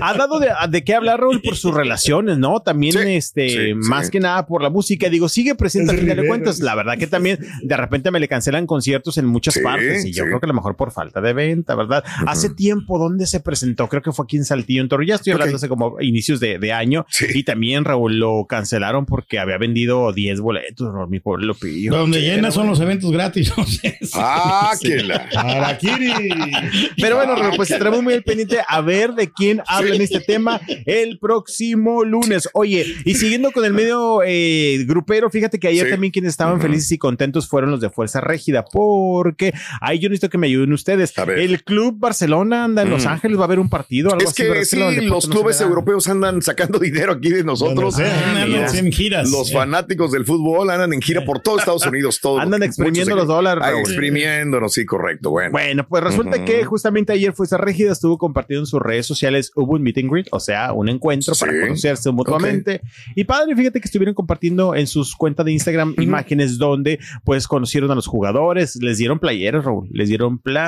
Ha 0.00 0.14
dado 0.14 0.38
de, 0.38 0.48
de 0.70 0.84
qué 0.84 0.94
hablar 0.94 1.20
Raúl 1.20 1.40
por 1.42 1.56
sus 1.56 1.74
relaciones, 1.74 2.38
¿no? 2.38 2.60
También, 2.60 2.92
Sí, 2.92 2.98
este, 3.14 3.48
sí, 3.48 3.74
más 3.74 4.06
sí. 4.06 4.12
que 4.12 4.20
nada 4.20 4.46
por 4.46 4.62
la 4.62 4.70
música. 4.70 5.08
Digo, 5.08 5.28
sigue 5.28 5.54
presente 5.54 5.92
al 5.92 5.98
final 5.98 6.16
de 6.16 6.26
cuentas. 6.26 6.60
La 6.60 6.74
verdad 6.74 6.98
que 6.98 7.06
también 7.06 7.38
de 7.62 7.76
repente 7.76 8.10
me 8.10 8.20
le 8.20 8.28
cancelan 8.28 8.66
conciertos 8.66 9.16
en 9.18 9.26
muchas 9.26 9.54
Sí, 9.54 9.60
partes 9.60 10.04
y 10.04 10.12
yo 10.12 10.24
sí. 10.24 10.28
creo 10.28 10.40
que 10.40 10.46
a 10.46 10.48
lo 10.48 10.54
mejor 10.54 10.76
por 10.76 10.92
falta 10.96 11.20
de 11.20 11.34
venta, 11.34 11.74
¿verdad? 11.74 12.02
Hace 12.26 12.48
tiempo, 12.50 12.98
¿dónde 12.98 13.26
se 13.26 13.40
presentó? 13.40 13.86
Creo 13.88 14.00
que 14.02 14.12
fue 14.12 14.24
aquí 14.24 14.36
en 14.38 14.44
Saltillo, 14.46 14.80
en 14.82 14.88
Torre. 14.88 15.06
Ya 15.06 15.16
estoy 15.16 15.34
hablando 15.34 15.56
hace 15.56 15.68
como 15.68 16.00
inicios 16.00 16.40
de, 16.40 16.58
de 16.58 16.72
año. 16.72 17.04
Sí. 17.10 17.26
Y 17.34 17.42
también 17.44 17.84
Raúl 17.84 18.18
lo 18.18 18.46
cancelaron 18.48 19.04
porque 19.04 19.38
había 19.38 19.58
vendido 19.58 20.12
10 20.12 20.40
boletos, 20.40 20.92
Raúl, 20.92 21.10
mi 21.10 21.20
pobre 21.20 21.44
Lupillo. 21.44 21.92
Donde 21.92 22.20
Sí, 22.20 22.24
llenas 22.24 22.54
son 22.54 22.66
los 22.66 22.80
eventos 22.80 23.12
gratis. 23.12 23.52
no 23.58 23.66
sé. 23.66 23.98
Ah, 24.14 24.72
que 24.80 25.02
la. 25.02 25.28
Araquiri. 25.36 26.12
Pero 27.00 27.16
bueno, 27.16 27.36
Raúl, 27.36 27.56
pues 27.56 27.70
estaremos 27.70 28.02
muy 28.02 28.14
al 28.14 28.22
pendiente 28.22 28.58
a 28.66 28.80
ver 28.80 29.12
de 29.12 29.30
quién 29.30 29.60
habla 29.66 29.94
en 29.94 30.00
este 30.00 30.20
tema 30.20 30.60
el 30.86 31.18
próximo 31.18 32.04
lunes. 32.04 32.48
Oye, 32.54 32.86
y 33.04 33.14
siguiendo 33.14 33.50
con 33.52 33.64
el 33.66 33.72
medio 33.74 34.22
eh, 34.24 34.84
grupero, 34.88 35.30
fíjate 35.30 35.58
que 35.58 35.68
ayer 35.68 35.86
Sí. 35.86 35.90
también 35.90 36.10
quienes 36.10 36.30
estaban 36.30 36.60
felices 36.60 36.90
y 36.92 36.98
contentos 36.98 37.46
fueron 37.48 37.70
los 37.70 37.80
de 37.80 37.90
Fuerza 37.90 38.20
Régida, 38.22 38.64
porque 38.64 39.52
ahí 39.80 39.98
yo 39.98 40.08
necesito 40.08 40.30
que 40.30 40.38
me 40.38 40.46
ayuden 40.46 40.72
ustedes. 40.72 40.85
Ver. 40.94 41.38
El 41.40 41.64
Club 41.64 41.96
Barcelona 41.98 42.64
anda 42.64 42.82
en 42.82 42.90
Los 42.90 43.04
Mm. 43.04 43.08
Ángeles, 43.08 43.38
va 43.38 43.42
a 43.42 43.44
haber 43.46 43.58
un 43.58 43.68
partido, 43.68 44.10
algo 44.12 44.22
Es 44.22 44.30
así, 44.30 44.42
que 44.44 44.64
sí, 44.64 44.76
los 45.06 45.28
no 45.28 45.34
clubes 45.34 45.60
europeos 45.60 46.08
andan 46.08 46.42
sacando 46.42 46.78
dinero 46.78 47.12
aquí 47.12 47.30
de 47.30 47.42
nosotros. 47.44 47.98
Andan 47.98 48.74
en 48.76 48.92
giras. 48.92 49.30
Los 49.30 49.52
fanáticos 49.52 50.12
del 50.12 50.24
fútbol 50.24 50.70
andan 50.70 50.92
en 50.92 51.00
gira 51.02 51.24
por 51.24 51.40
todo 51.40 51.58
Estados 51.58 51.86
Unidos. 51.86 52.20
Todo, 52.20 52.38
Andan 52.40 52.62
exprimiendo 52.62 53.16
los 53.16 53.26
dólares, 53.26 53.64
Ah, 53.66 53.72
exprimiéndonos, 53.78 54.72
sí, 54.72 54.84
correcto. 54.86 55.30
Bueno. 55.30 55.50
Bueno, 55.52 55.86
pues 55.88 56.02
resulta 56.04 56.44
que 56.44 56.64
justamente 56.64 57.12
ayer 57.12 57.32
Fuerza 57.32 57.56
Régida 57.56 57.92
estuvo 57.92 58.18
compartiendo 58.18 58.62
en 58.62 58.66
sus 58.66 58.80
redes 58.80 59.06
sociales, 59.06 59.52
hubo 59.54 59.74
un 59.74 59.82
meet 59.82 59.98
and 59.98 60.10
greet, 60.10 60.26
o 60.30 60.40
sea, 60.40 60.72
un 60.72 60.88
encuentro 60.88 61.34
Sí. 61.34 61.40
para 61.44 61.60
conocerse 61.60 62.10
mutuamente. 62.10 62.80
Y 63.14 63.24
padre, 63.24 63.54
fíjate 63.56 63.80
que 63.80 63.86
estuvieron 63.86 64.14
compartiendo 64.14 64.74
en 64.74 64.86
sus 64.86 65.14
cuentas 65.16 65.46
de 65.46 65.52
Instagram 65.52 65.94
imágenes 65.98 66.58
donde 66.58 66.98
pues 67.24 67.46
conocieron 67.48 67.90
a 67.90 67.94
los 67.94 68.06
jugadores, 68.06 68.76
les 68.76 68.98
dieron 68.98 69.18
playeras, 69.18 69.64
Raúl, 69.64 69.88
les 69.90 70.08
dieron 70.08 70.38
playeras 70.38 70.65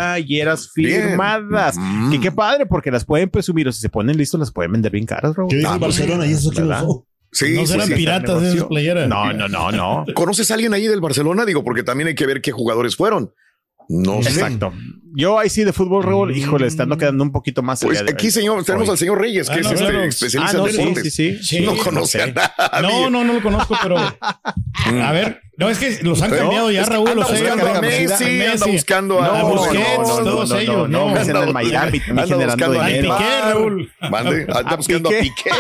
Bien. 0.75 1.03
firmadas. 1.09 1.77
Mm. 1.79 2.11
Que 2.13 2.21
qué 2.21 2.33
padre, 2.33 2.67
porque 2.67 2.91
las 2.91 3.05
pueden 3.05 3.29
presumir 3.31 3.69
o 3.69 3.73
si 3.73 3.81
se 3.81 3.89
ponen 3.89 4.17
listos 4.17 4.39
las 4.41 4.53
pueden 4.53 4.73
vender 4.73 4.93
bien 4.93 5.07
caras, 5.07 5.35
Raúl. 5.37 5.51
¿Qué 5.51 5.57
dice 5.57 5.69
Ah, 5.69 5.77
pues, 5.79 5.99
Barcelona? 5.99 6.27
¿Y 6.27 6.33
eso 6.33 6.53
son? 6.53 7.05
Sí, 7.31 7.55
no 7.55 7.61
sí, 7.61 7.67
serán 7.73 7.89
sí. 7.89 7.95
piratas 7.95 8.41
de 8.41 8.49
esas 8.55 8.65
playeras. 8.65 9.09
No, 9.09 9.33
no, 9.33 9.49
no, 9.49 9.71
no. 9.71 10.05
¿Conoces 10.15 10.51
a 10.51 10.55
alguien 10.55 10.73
ahí 10.73 10.87
del 10.87 11.01
Barcelona? 11.01 11.45
Digo, 11.45 11.63
porque 11.63 11.83
también 11.83 12.09
hay 12.09 12.15
que 12.15 12.27
ver 12.27 12.41
qué 12.41 12.53
jugadores 12.53 12.97
fueron. 12.97 13.33
No 13.91 14.23
sé. 14.23 14.31
Exacto. 14.31 14.73
Yo 15.15 15.39
ahí 15.39 15.49
sí 15.49 15.65
de 15.65 15.73
fútbol, 15.73 16.03
Raúl, 16.05 16.37
híjole, 16.37 16.67
estando 16.67 16.97
quedando 16.99 17.25
un 17.25 17.33
poquito 17.33 17.63
más. 17.63 17.81
Pues 17.83 17.99
allá 17.99 18.07
de- 18.07 18.13
aquí, 18.13 18.31
señor, 18.31 18.63
tenemos 18.65 18.89
Hoy. 18.89 18.93
al 18.93 18.99
señor 18.99 19.19
Reyes, 19.21 19.49
que 19.49 19.55
Ah, 19.57 19.61
es 19.61 19.67
no, 19.67 19.73
este 19.89 20.07
especialista 20.09 20.57
Ah, 20.57 20.61
no, 20.61 20.67
en 20.69 20.73
sí, 20.75 20.79
deportes. 20.79 21.15
sí, 21.15 21.37
sí. 21.39 21.45
Sí, 21.59 21.65
no 21.65 21.75
no 21.75 21.83
conoce 21.83 22.21
a 22.23 22.27
sé. 22.27 22.33
nadie. 22.35 22.83
No, 22.83 23.11
no, 23.11 23.25
no 23.25 23.33
lo 23.35 23.43
conozco, 23.43 23.75
pero. 23.83 23.97
A 23.99 24.15
ver, 25.13 25.41
no, 25.59 25.69
es 25.69 25.79
que 25.79 25.99
los 26.03 26.23
han 26.23 26.31
Pero 26.31 26.43
cambiado 26.45 26.71
ya, 26.71 26.85
Raúl. 26.85 27.11
Los 27.17 27.31
buscando 27.31 27.81
Messi, 27.83 28.43
anda 28.47 28.67
buscando 28.67 29.23
a- 29.23 29.43
Busquets, 29.43 29.99
no, 29.99 30.19
no, 30.21 30.25
todos 30.25 30.51
no, 30.51 30.57
ellos. 30.59 30.89
no, 30.89 31.11
No, 31.15 31.25
no, 31.25 31.43
en 31.43 31.53
Miami, 31.53 32.01
anda 32.09 32.25
buscando 32.47 32.81
a. 32.81 32.87
Piqué, 32.87 33.41
Raúl. 33.43 33.93
Mande, 34.11 34.43
anda 34.43 34.71
A 34.71 34.77
buscando 34.77 35.09
a 35.09 35.13
Piqué. 35.13 35.51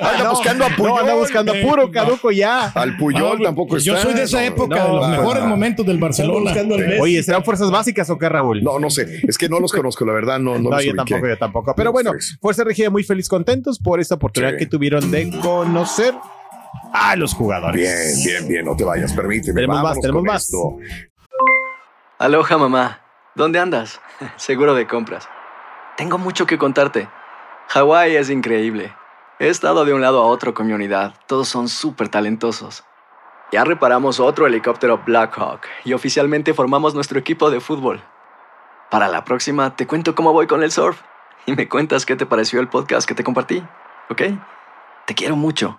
Anda 0.00 0.24
No, 0.24 0.30
buscando 0.30 0.64
a 0.64 0.68
Puyol. 0.70 0.88
No, 0.94 0.98
anda 1.00 1.14
buscando 1.14 1.52
a 1.52 1.54
puro 1.60 1.90
caduco 1.90 2.30
ya. 2.30 2.68
Al 2.70 2.96
Puyol 2.96 3.38
No, 3.38 3.44
tampoco 3.44 3.76
está. 3.76 3.86
Yo 3.92 3.96
soy 4.00 4.14
de 4.14 4.22
esa 4.22 4.44
época, 4.44 4.76
no, 4.78 4.84
de 4.86 4.92
los 4.94 5.08
no, 5.08 5.16
mejores 5.16 5.42
no. 5.42 5.48
momentos 5.50 5.84
del 5.86 5.98
Barcelona. 5.98 6.54
Oye, 7.00 7.22
¿serán 7.22 7.44
fuerzas 7.44 7.70
básicas 7.70 8.08
o 8.10 8.18
qué, 8.18 8.28
Raúl? 8.28 8.62
No, 8.62 8.78
no 8.78 8.88
sé. 8.90 9.20
Es 9.28 9.36
que 9.36 9.48
no 9.48 9.60
los 9.60 9.72
conozco, 9.72 10.04
la 10.06 10.12
verdad. 10.14 10.38
No, 10.38 10.54
no, 10.54 10.70
No, 10.70 10.76
los 10.76 10.84
yo 10.84 10.94
tampoco, 10.94 11.28
yo 11.28 11.36
tampoco. 11.38 11.74
Pero 11.76 11.88
No, 11.88 11.92
bueno, 11.92 12.10
pues. 12.12 12.38
Fuerza 12.40 12.64
Regida 12.64 12.88
muy 12.90 13.02
feliz, 13.04 13.28
contentos 13.28 13.78
por 13.78 14.00
esta 14.00 14.14
oportunidad 14.14 14.56
que 14.56 14.66
tuvieron 14.66 15.10
de 15.10 15.30
conocer 15.40 16.14
a 16.92 17.16
los 17.16 17.34
jugadores. 17.34 17.76
Bien, 18.24 18.24
bien, 18.24 18.48
bien. 18.48 18.64
No 18.64 18.76
te 18.76 18.84
vayas, 18.84 19.12
permíteme. 19.12 19.54
Tenemos 19.54 19.82
más, 19.82 20.00
tenemos 20.00 20.22
más. 20.22 20.42
esto. 20.44 20.76
Aloha 22.18 22.58
mamá, 22.58 23.00
¿dónde 23.34 23.60
andas? 23.60 24.00
Seguro 24.36 24.74
de 24.74 24.86
compras. 24.86 25.28
Tengo 25.96 26.18
mucho 26.18 26.46
que 26.46 26.58
contarte. 26.58 27.08
Hawái 27.68 28.16
es 28.16 28.30
increíble. 28.30 28.92
He 29.38 29.48
estado 29.48 29.84
de 29.84 29.94
un 29.94 30.00
lado 30.00 30.20
a 30.22 30.26
otro 30.26 30.54
con 30.54 30.66
mi 30.66 30.72
unidad. 30.72 31.14
Todos 31.26 31.48
son 31.48 31.68
súper 31.68 32.08
talentosos. 32.08 32.84
Ya 33.52 33.64
reparamos 33.64 34.20
otro 34.20 34.46
helicóptero 34.46 35.02
Blackhawk 35.06 35.60
y 35.84 35.92
oficialmente 35.92 36.54
formamos 36.54 36.94
nuestro 36.94 37.18
equipo 37.18 37.50
de 37.50 37.60
fútbol. 37.60 38.02
Para 38.90 39.08
la 39.08 39.24
próxima 39.24 39.74
te 39.76 39.86
cuento 39.86 40.14
cómo 40.14 40.32
voy 40.32 40.46
con 40.46 40.62
el 40.62 40.70
surf 40.70 41.00
y 41.46 41.54
me 41.54 41.68
cuentas 41.68 42.04
qué 42.04 42.16
te 42.16 42.26
pareció 42.26 42.60
el 42.60 42.68
podcast 42.68 43.08
que 43.08 43.14
te 43.14 43.24
compartí, 43.24 43.62
¿ok? 44.10 44.22
Te 45.06 45.14
quiero 45.14 45.36
mucho. 45.36 45.78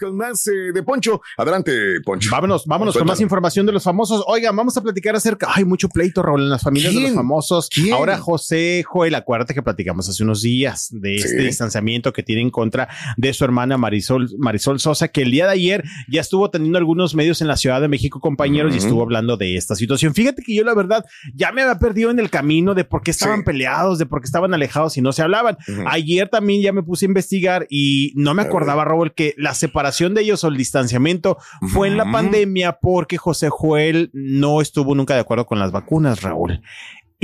Con 0.00 0.16
más 0.16 0.46
eh, 0.46 0.72
de 0.72 0.82
Poncho. 0.82 1.20
Adelante, 1.36 1.72
Poncho. 2.04 2.30
Vámonos, 2.30 2.64
vámonos 2.66 2.96
con 2.96 3.06
más 3.06 3.20
información 3.20 3.66
de 3.66 3.72
los 3.72 3.82
famosos. 3.82 4.24
Oigan, 4.26 4.56
vamos 4.56 4.76
a 4.78 4.82
platicar 4.82 5.14
acerca. 5.14 5.48
Hay 5.54 5.64
mucho 5.64 5.88
pleito, 5.90 6.22
Raúl, 6.22 6.42
en 6.42 6.48
las 6.50 6.62
familias 6.62 6.94
de 6.94 7.00
los 7.02 7.12
famosos. 7.12 7.68
¿Quién? 7.68 7.92
Ahora 7.92 8.16
José 8.18 8.82
Joel, 8.86 9.14
acuérdate 9.14 9.52
que 9.52 9.62
platicamos 9.62 10.08
hace 10.08 10.22
unos 10.22 10.40
días 10.42 10.88
de 10.90 11.16
este 11.16 11.42
distanciamiento 11.42 12.12
que 12.14 12.22
tiene 12.22 12.40
en 12.40 12.50
contra 12.50 12.88
de 13.18 13.32
su 13.34 13.44
hermana 13.44 13.76
Marisol, 13.76 14.30
Marisol 14.38 14.80
Sosa, 14.80 15.08
que 15.08 15.22
el 15.22 15.30
día 15.30 15.46
de 15.46 15.52
ayer 15.52 15.84
ya 16.08 16.22
estuvo 16.22 16.50
teniendo 16.50 16.78
algunos 16.78 17.14
medios 17.14 17.42
en 17.42 17.48
la 17.48 17.56
Ciudad 17.58 17.80
de 17.82 17.88
México, 17.88 18.20
compañeros, 18.20 18.74
y 18.74 18.78
estuvo 18.78 19.02
hablando 19.02 19.36
de 19.36 19.56
esta 19.56 19.74
situación. 19.74 20.14
Fíjate 20.14 20.42
que 20.42 20.54
yo, 20.54 20.64
la 20.64 20.74
verdad, 20.74 21.04
ya 21.34 21.52
me 21.52 21.60
había 21.62 21.78
perdido 21.78 22.10
en 22.10 22.18
el 22.18 22.30
camino 22.30 22.74
de 22.74 22.84
por 22.84 23.02
qué 23.02 23.10
estaban 23.10 23.40
Sí. 23.40 23.44
peleados, 23.44 23.98
de 23.98 24.06
por 24.06 24.20
qué 24.20 24.26
estaban 24.26 24.54
alejados 24.54 24.96
y 24.96 25.02
no 25.02 25.12
se 25.12 25.22
hablaban. 25.22 25.58
Ayer 25.86 26.28
también 26.28 26.62
ya 26.62 26.72
me 26.72 26.82
puse 26.82 27.04
a 27.04 27.08
investigar 27.08 27.66
y 27.68 28.12
no 28.16 28.32
me 28.34 28.42
acordaba, 28.42 28.84
Raúl, 28.84 29.12
que 29.12 29.34
la 29.36 29.52
separación 29.54 29.73
de 30.14 30.22
ellos 30.22 30.44
o 30.44 30.48
el 30.48 30.56
distanciamiento 30.56 31.38
fue 31.72 31.88
en 31.88 31.96
la 31.96 32.10
pandemia 32.10 32.78
porque 32.80 33.18
José 33.18 33.48
Joel 33.50 34.10
no 34.12 34.60
estuvo 34.60 34.94
nunca 34.94 35.14
de 35.14 35.20
acuerdo 35.20 35.46
con 35.46 35.58
las 35.58 35.72
vacunas, 35.72 36.22
Raúl. 36.22 36.62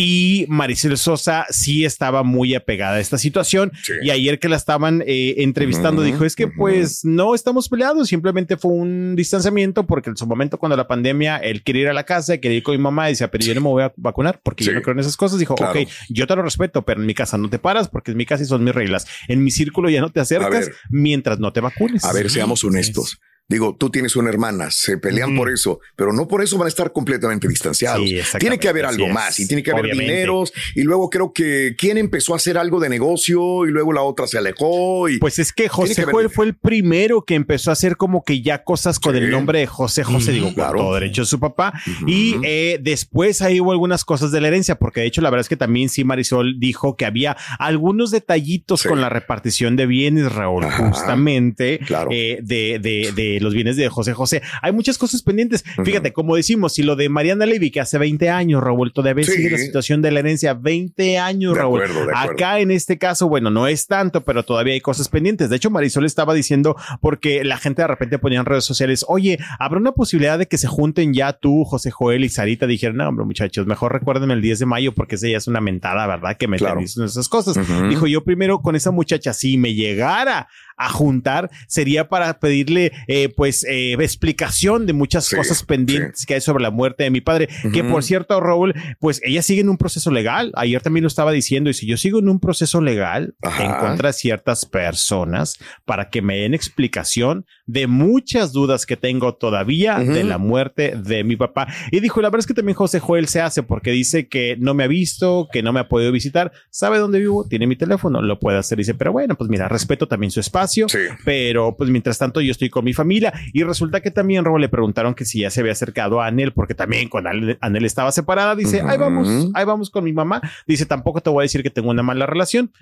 Y 0.02 0.46
Maricel 0.48 0.96
Sosa 0.96 1.44
sí 1.50 1.84
estaba 1.84 2.22
muy 2.22 2.54
apegada 2.54 2.96
a 2.96 3.00
esta 3.00 3.18
situación. 3.18 3.70
Sí. 3.82 3.92
Y 4.02 4.08
ayer 4.08 4.38
que 4.38 4.48
la 4.48 4.56
estaban 4.56 5.02
eh, 5.06 5.34
entrevistando, 5.42 6.00
dijo: 6.00 6.24
Es 6.24 6.34
que 6.34 6.48
pues 6.48 7.04
no 7.04 7.34
estamos 7.34 7.68
peleados, 7.68 8.08
simplemente 8.08 8.56
fue 8.56 8.72
un 8.72 9.14
distanciamiento 9.14 9.86
porque 9.86 10.08
en 10.08 10.16
su 10.16 10.26
momento, 10.26 10.56
cuando 10.56 10.74
la 10.74 10.88
pandemia, 10.88 11.36
él 11.36 11.62
quería 11.62 11.82
ir 11.82 11.88
a 11.88 11.92
la 11.92 12.04
casa, 12.04 12.38
quería 12.38 12.56
ir 12.56 12.62
con 12.62 12.74
mi 12.74 12.82
mamá 12.82 13.10
y 13.10 13.12
decía: 13.12 13.30
Pero 13.30 13.44
yo 13.44 13.54
no 13.54 13.60
me 13.60 13.68
voy 13.68 13.82
a 13.82 13.92
vacunar 13.96 14.40
porque 14.42 14.64
yo 14.64 14.72
no 14.72 14.80
creo 14.80 14.94
en 14.94 15.00
esas 15.00 15.18
cosas. 15.18 15.38
Dijo: 15.38 15.54
Claro. 15.54 15.78
Ok, 15.78 15.86
yo 16.08 16.26
te 16.26 16.34
lo 16.34 16.40
respeto, 16.40 16.80
pero 16.80 17.00
en 17.00 17.06
mi 17.06 17.12
casa 17.12 17.36
no 17.36 17.50
te 17.50 17.58
paras 17.58 17.88
porque 17.88 18.12
en 18.12 18.16
mi 18.16 18.24
casa 18.24 18.42
y 18.42 18.46
son 18.46 18.64
mis 18.64 18.74
reglas. 18.74 19.06
En 19.28 19.44
mi 19.44 19.50
círculo 19.50 19.90
ya 19.90 20.00
no 20.00 20.10
te 20.10 20.20
acercas 20.20 20.66
ver. 20.66 20.74
mientras 20.88 21.40
no 21.40 21.52
te 21.52 21.60
vacunes. 21.60 22.04
A 22.04 22.14
ver, 22.14 22.30
seamos 22.30 22.64
honestos. 22.64 23.20
Digo, 23.50 23.74
tú 23.76 23.90
tienes 23.90 24.14
una 24.14 24.28
hermana, 24.30 24.70
se 24.70 24.96
pelean 24.96 25.34
por 25.36 25.50
eso, 25.50 25.80
pero 25.96 26.12
no 26.12 26.28
por 26.28 26.40
eso 26.40 26.56
van 26.56 26.66
a 26.66 26.68
estar 26.68 26.92
completamente 26.92 27.48
distanciados. 27.48 28.08
Sí, 28.08 28.20
tiene 28.38 28.58
que 28.60 28.68
haber 28.68 28.86
algo 28.86 29.08
más 29.08 29.40
y 29.40 29.48
tiene 29.48 29.62
que 29.64 29.72
haber 29.72 29.86
Obviamente. 29.86 30.12
dineros. 30.12 30.52
Y 30.76 30.82
luego 30.84 31.10
creo 31.10 31.32
que 31.32 31.74
quién 31.76 31.98
empezó 31.98 32.32
a 32.32 32.36
hacer 32.36 32.56
algo 32.56 32.78
de 32.78 32.88
negocio 32.88 33.66
y 33.66 33.70
luego 33.70 33.92
la 33.92 34.02
otra 34.02 34.28
se 34.28 34.38
alejó. 34.38 35.08
Y 35.08 35.18
Pues 35.18 35.40
es 35.40 35.52
que 35.52 35.68
José 35.68 35.96
que 35.96 36.04
Joel 36.04 36.30
fue 36.30 36.46
el 36.46 36.54
primero 36.54 37.22
que 37.24 37.34
empezó 37.34 37.70
a 37.70 37.72
hacer 37.72 37.96
como 37.96 38.22
que 38.22 38.40
ya 38.40 38.62
cosas 38.62 39.00
con 39.00 39.14
Sí. 39.16 39.18
el 39.18 39.30
nombre 39.32 39.58
de 39.58 39.66
José 39.66 40.04
José, 40.04 40.30
digo, 40.30 40.46
con 40.46 40.54
claro. 40.54 40.78
todo 40.78 40.94
derecho 40.94 41.22
de 41.22 41.26
su 41.26 41.40
papá. 41.40 41.72
Y 42.06 42.36
eh, 42.44 42.78
después 42.80 43.42
ahí 43.42 43.60
hubo 43.60 43.72
algunas 43.72 44.04
cosas 44.04 44.30
de 44.30 44.40
la 44.40 44.46
herencia, 44.46 44.76
porque 44.76 45.00
de 45.00 45.06
hecho 45.08 45.22
la 45.22 45.30
verdad 45.30 45.40
es 45.40 45.48
que 45.48 45.56
también 45.56 45.88
sí 45.88 46.04
Marisol 46.04 46.60
dijo 46.60 46.96
que 46.96 47.04
había 47.04 47.36
algunos 47.58 48.12
detallitos 48.12 48.82
Sí. 48.82 48.88
con 48.88 49.00
la 49.00 49.08
repartición 49.08 49.74
de 49.74 49.86
bienes, 49.86 50.30
Raúl, 50.32 50.64
Ajá. 50.64 50.88
justamente 50.88 51.80
Claro. 51.80 52.10
eh, 52.12 52.38
de, 52.42 52.78
de, 52.80 53.10
de 53.12 53.39
los 53.40 53.54
bienes 53.54 53.76
de 53.76 53.88
José 53.88 54.12
José. 54.14 54.42
Hay 54.62 54.72
muchas 54.72 54.98
cosas 54.98 55.22
pendientes. 55.22 55.64
Fíjate, 55.84 56.12
como 56.12 56.36
decimos, 56.36 56.74
si 56.74 56.82
lo 56.82 56.96
de 56.96 57.08
Mariana 57.08 57.46
Levy, 57.46 57.70
que 57.70 57.80
hace 57.80 57.98
20 57.98 58.28
años, 58.30 58.62
Raúl, 58.62 58.92
todavía 58.92 59.24
Sí. 59.24 59.32
sigue 59.32 59.50
la 59.50 59.58
situación 59.58 60.02
de 60.02 60.10
la 60.10 60.20
herencia, 60.20 60.54
20 60.54 61.18
años, 61.18 61.54
De 61.54 61.60
Raúl. 61.60 61.82
acuerdo. 61.82 62.10
Acá 62.16 62.60
en 62.60 62.70
este 62.70 62.98
caso, 62.98 63.28
bueno, 63.28 63.50
no 63.50 63.66
es 63.66 63.86
tanto, 63.86 64.24
pero 64.24 64.42
todavía 64.44 64.74
hay 64.74 64.80
cosas 64.80 65.08
pendientes. 65.08 65.50
De 65.50 65.56
hecho, 65.56 65.70
Marisol 65.70 66.04
estaba 66.04 66.34
diciendo, 66.34 66.76
porque 67.00 67.44
la 67.44 67.56
gente 67.58 67.82
de 67.82 67.88
repente 67.88 68.18
ponía 68.18 68.40
en 68.40 68.46
redes 68.46 68.64
sociales, 68.64 69.04
oye, 69.08 69.38
¿habrá 69.58 69.78
una 69.78 69.92
posibilidad 69.92 70.38
de 70.38 70.46
que 70.46 70.58
se 70.58 70.66
junten 70.68 71.14
ya 71.14 71.32
tú, 71.32 71.64
José 71.64 71.90
Joel 71.90 72.24
y 72.24 72.28
Sarita? 72.28 72.66
Dijeron, 72.66 72.96
no, 72.96 73.08
hombre, 73.08 73.24
muchachos, 73.24 73.66
mejor 73.66 73.92
recuérdenme 73.92 74.34
el 74.34 74.42
10 74.42 74.58
de 74.58 74.66
mayo 74.66 74.92
porque 74.94 75.14
esa 75.16 75.28
ya 75.28 75.38
es 75.38 75.46
una 75.48 75.60
mentada, 75.60 76.06
¿verdad? 76.06 76.36
Que 76.36 76.48
me 76.48 76.56
Claro. 76.58 76.80
esas 76.80 77.28
cosas. 77.28 77.56
Dijo 77.88 78.06
yo 78.06 78.22
primero 78.24 78.60
con 78.60 78.76
esa 78.76 78.90
muchacha, 78.90 79.32
si 79.32 79.56
me 79.56 79.74
llegara 79.74 80.48
a 80.80 80.88
juntar, 80.90 81.50
sería 81.68 82.08
para 82.08 82.40
pedirle, 82.40 82.92
eh, 83.06 83.28
pues, 83.28 83.64
eh, 83.64 83.92
explicación 84.00 84.86
de 84.86 84.92
muchas 84.92 85.26
Sí, 85.26 85.36
cosas 85.36 85.62
pendientes 85.62 86.24
que 86.26 86.34
hay 86.34 86.40
sobre 86.40 86.62
la 86.62 86.70
muerte 86.70 87.04
de 87.04 87.10
mi 87.10 87.20
padre. 87.20 87.48
Que 87.72 87.82
Ujú. 87.82 87.90
por 87.90 88.02
cierto, 88.02 88.40
Raúl, 88.40 88.74
pues 88.98 89.20
ella 89.24 89.42
sigue 89.42 89.60
en 89.60 89.68
un 89.68 89.76
proceso 89.76 90.10
legal. 90.10 90.52
Ayer 90.56 90.80
también 90.80 91.02
lo 91.02 91.08
estaba 91.08 91.32
diciendo. 91.32 91.70
Y 91.70 91.74
si 91.74 91.86
yo 91.86 91.96
sigo 91.96 92.18
en 92.18 92.28
un 92.28 92.40
proceso 92.40 92.80
legal 92.80 93.34
Ajá. 93.42 93.64
en 93.64 93.72
contra 93.74 94.08
de 94.08 94.12
ciertas 94.14 94.64
personas 94.66 95.58
para 95.84 96.08
que 96.10 96.22
me 96.22 96.36
den 96.38 96.54
explicación 96.54 97.44
de 97.66 97.86
muchas 97.86 98.52
dudas 98.52 98.86
que 98.86 98.96
tengo 98.96 99.34
todavía 99.34 99.98
Ujú. 100.00 100.12
de 100.12 100.24
la 100.24 100.38
muerte 100.38 100.94
de 100.96 101.24
mi 101.24 101.36
papá. 101.36 101.68
Y 101.90 102.00
dijo, 102.00 102.20
la 102.20 102.28
verdad 102.30 102.40
es 102.40 102.46
que 102.46 102.54
también 102.54 102.74
José 102.76 103.00
Joel 103.00 103.28
se 103.28 103.40
hace 103.40 103.62
porque 103.62 103.90
dice 103.90 104.28
que 104.28 104.56
no 104.58 104.74
me 104.74 104.84
ha 104.84 104.88
visto, 104.88 105.48
que 105.52 105.62
no 105.62 105.72
me 105.72 105.80
ha 105.80 105.88
podido 105.88 106.10
visitar, 106.12 106.52
sabe 106.70 106.98
dónde 106.98 107.18
vivo, 107.20 107.46
tiene 107.48 107.66
mi 107.66 107.76
teléfono, 107.76 108.22
lo 108.22 108.38
puede 108.38 108.58
hacer. 108.58 108.78
Dice, 108.78 108.94
pero 108.94 109.12
bueno, 109.12 109.36
pues 109.36 109.50
mira, 109.50 109.68
respeto 109.68 110.08
también 110.08 110.30
su 110.30 110.40
espacio, 110.40 110.69
Sí. 110.88 110.98
pero 111.24 111.76
pues 111.76 111.90
mientras 111.90 112.18
tanto 112.18 112.40
yo 112.40 112.50
estoy 112.50 112.70
con 112.70 112.84
mi 112.84 112.92
familia 112.92 113.32
y 113.52 113.62
resulta 113.62 114.00
que 114.00 114.10
también 114.10 114.44
Robo 114.44 114.58
le 114.58 114.68
preguntaron 114.68 115.14
que 115.14 115.24
si 115.24 115.40
ya 115.40 115.50
se 115.50 115.60
había 115.60 115.72
acercado 115.72 116.20
a 116.20 116.26
Anel 116.26 116.52
porque 116.52 116.74
también 116.74 117.08
con 117.08 117.26
Anel, 117.26 117.58
Anel 117.60 117.84
estaba 117.84 118.12
separada, 118.12 118.54
dice, 118.56 118.82
ahí 118.82 118.98
vamos, 118.98 119.50
ahí 119.54 119.64
vamos 119.64 119.90
con 119.90 120.04
mi 120.04 120.12
mamá, 120.12 120.40
dice, 120.66 120.86
tampoco 120.86 121.20
te 121.20 121.30
voy 121.30 121.42
a 121.42 121.44
decir 121.44 121.62
que 121.62 121.70
tengo 121.70 121.90
una 121.90 122.02
mala 122.02 122.26
relación. 122.26 122.72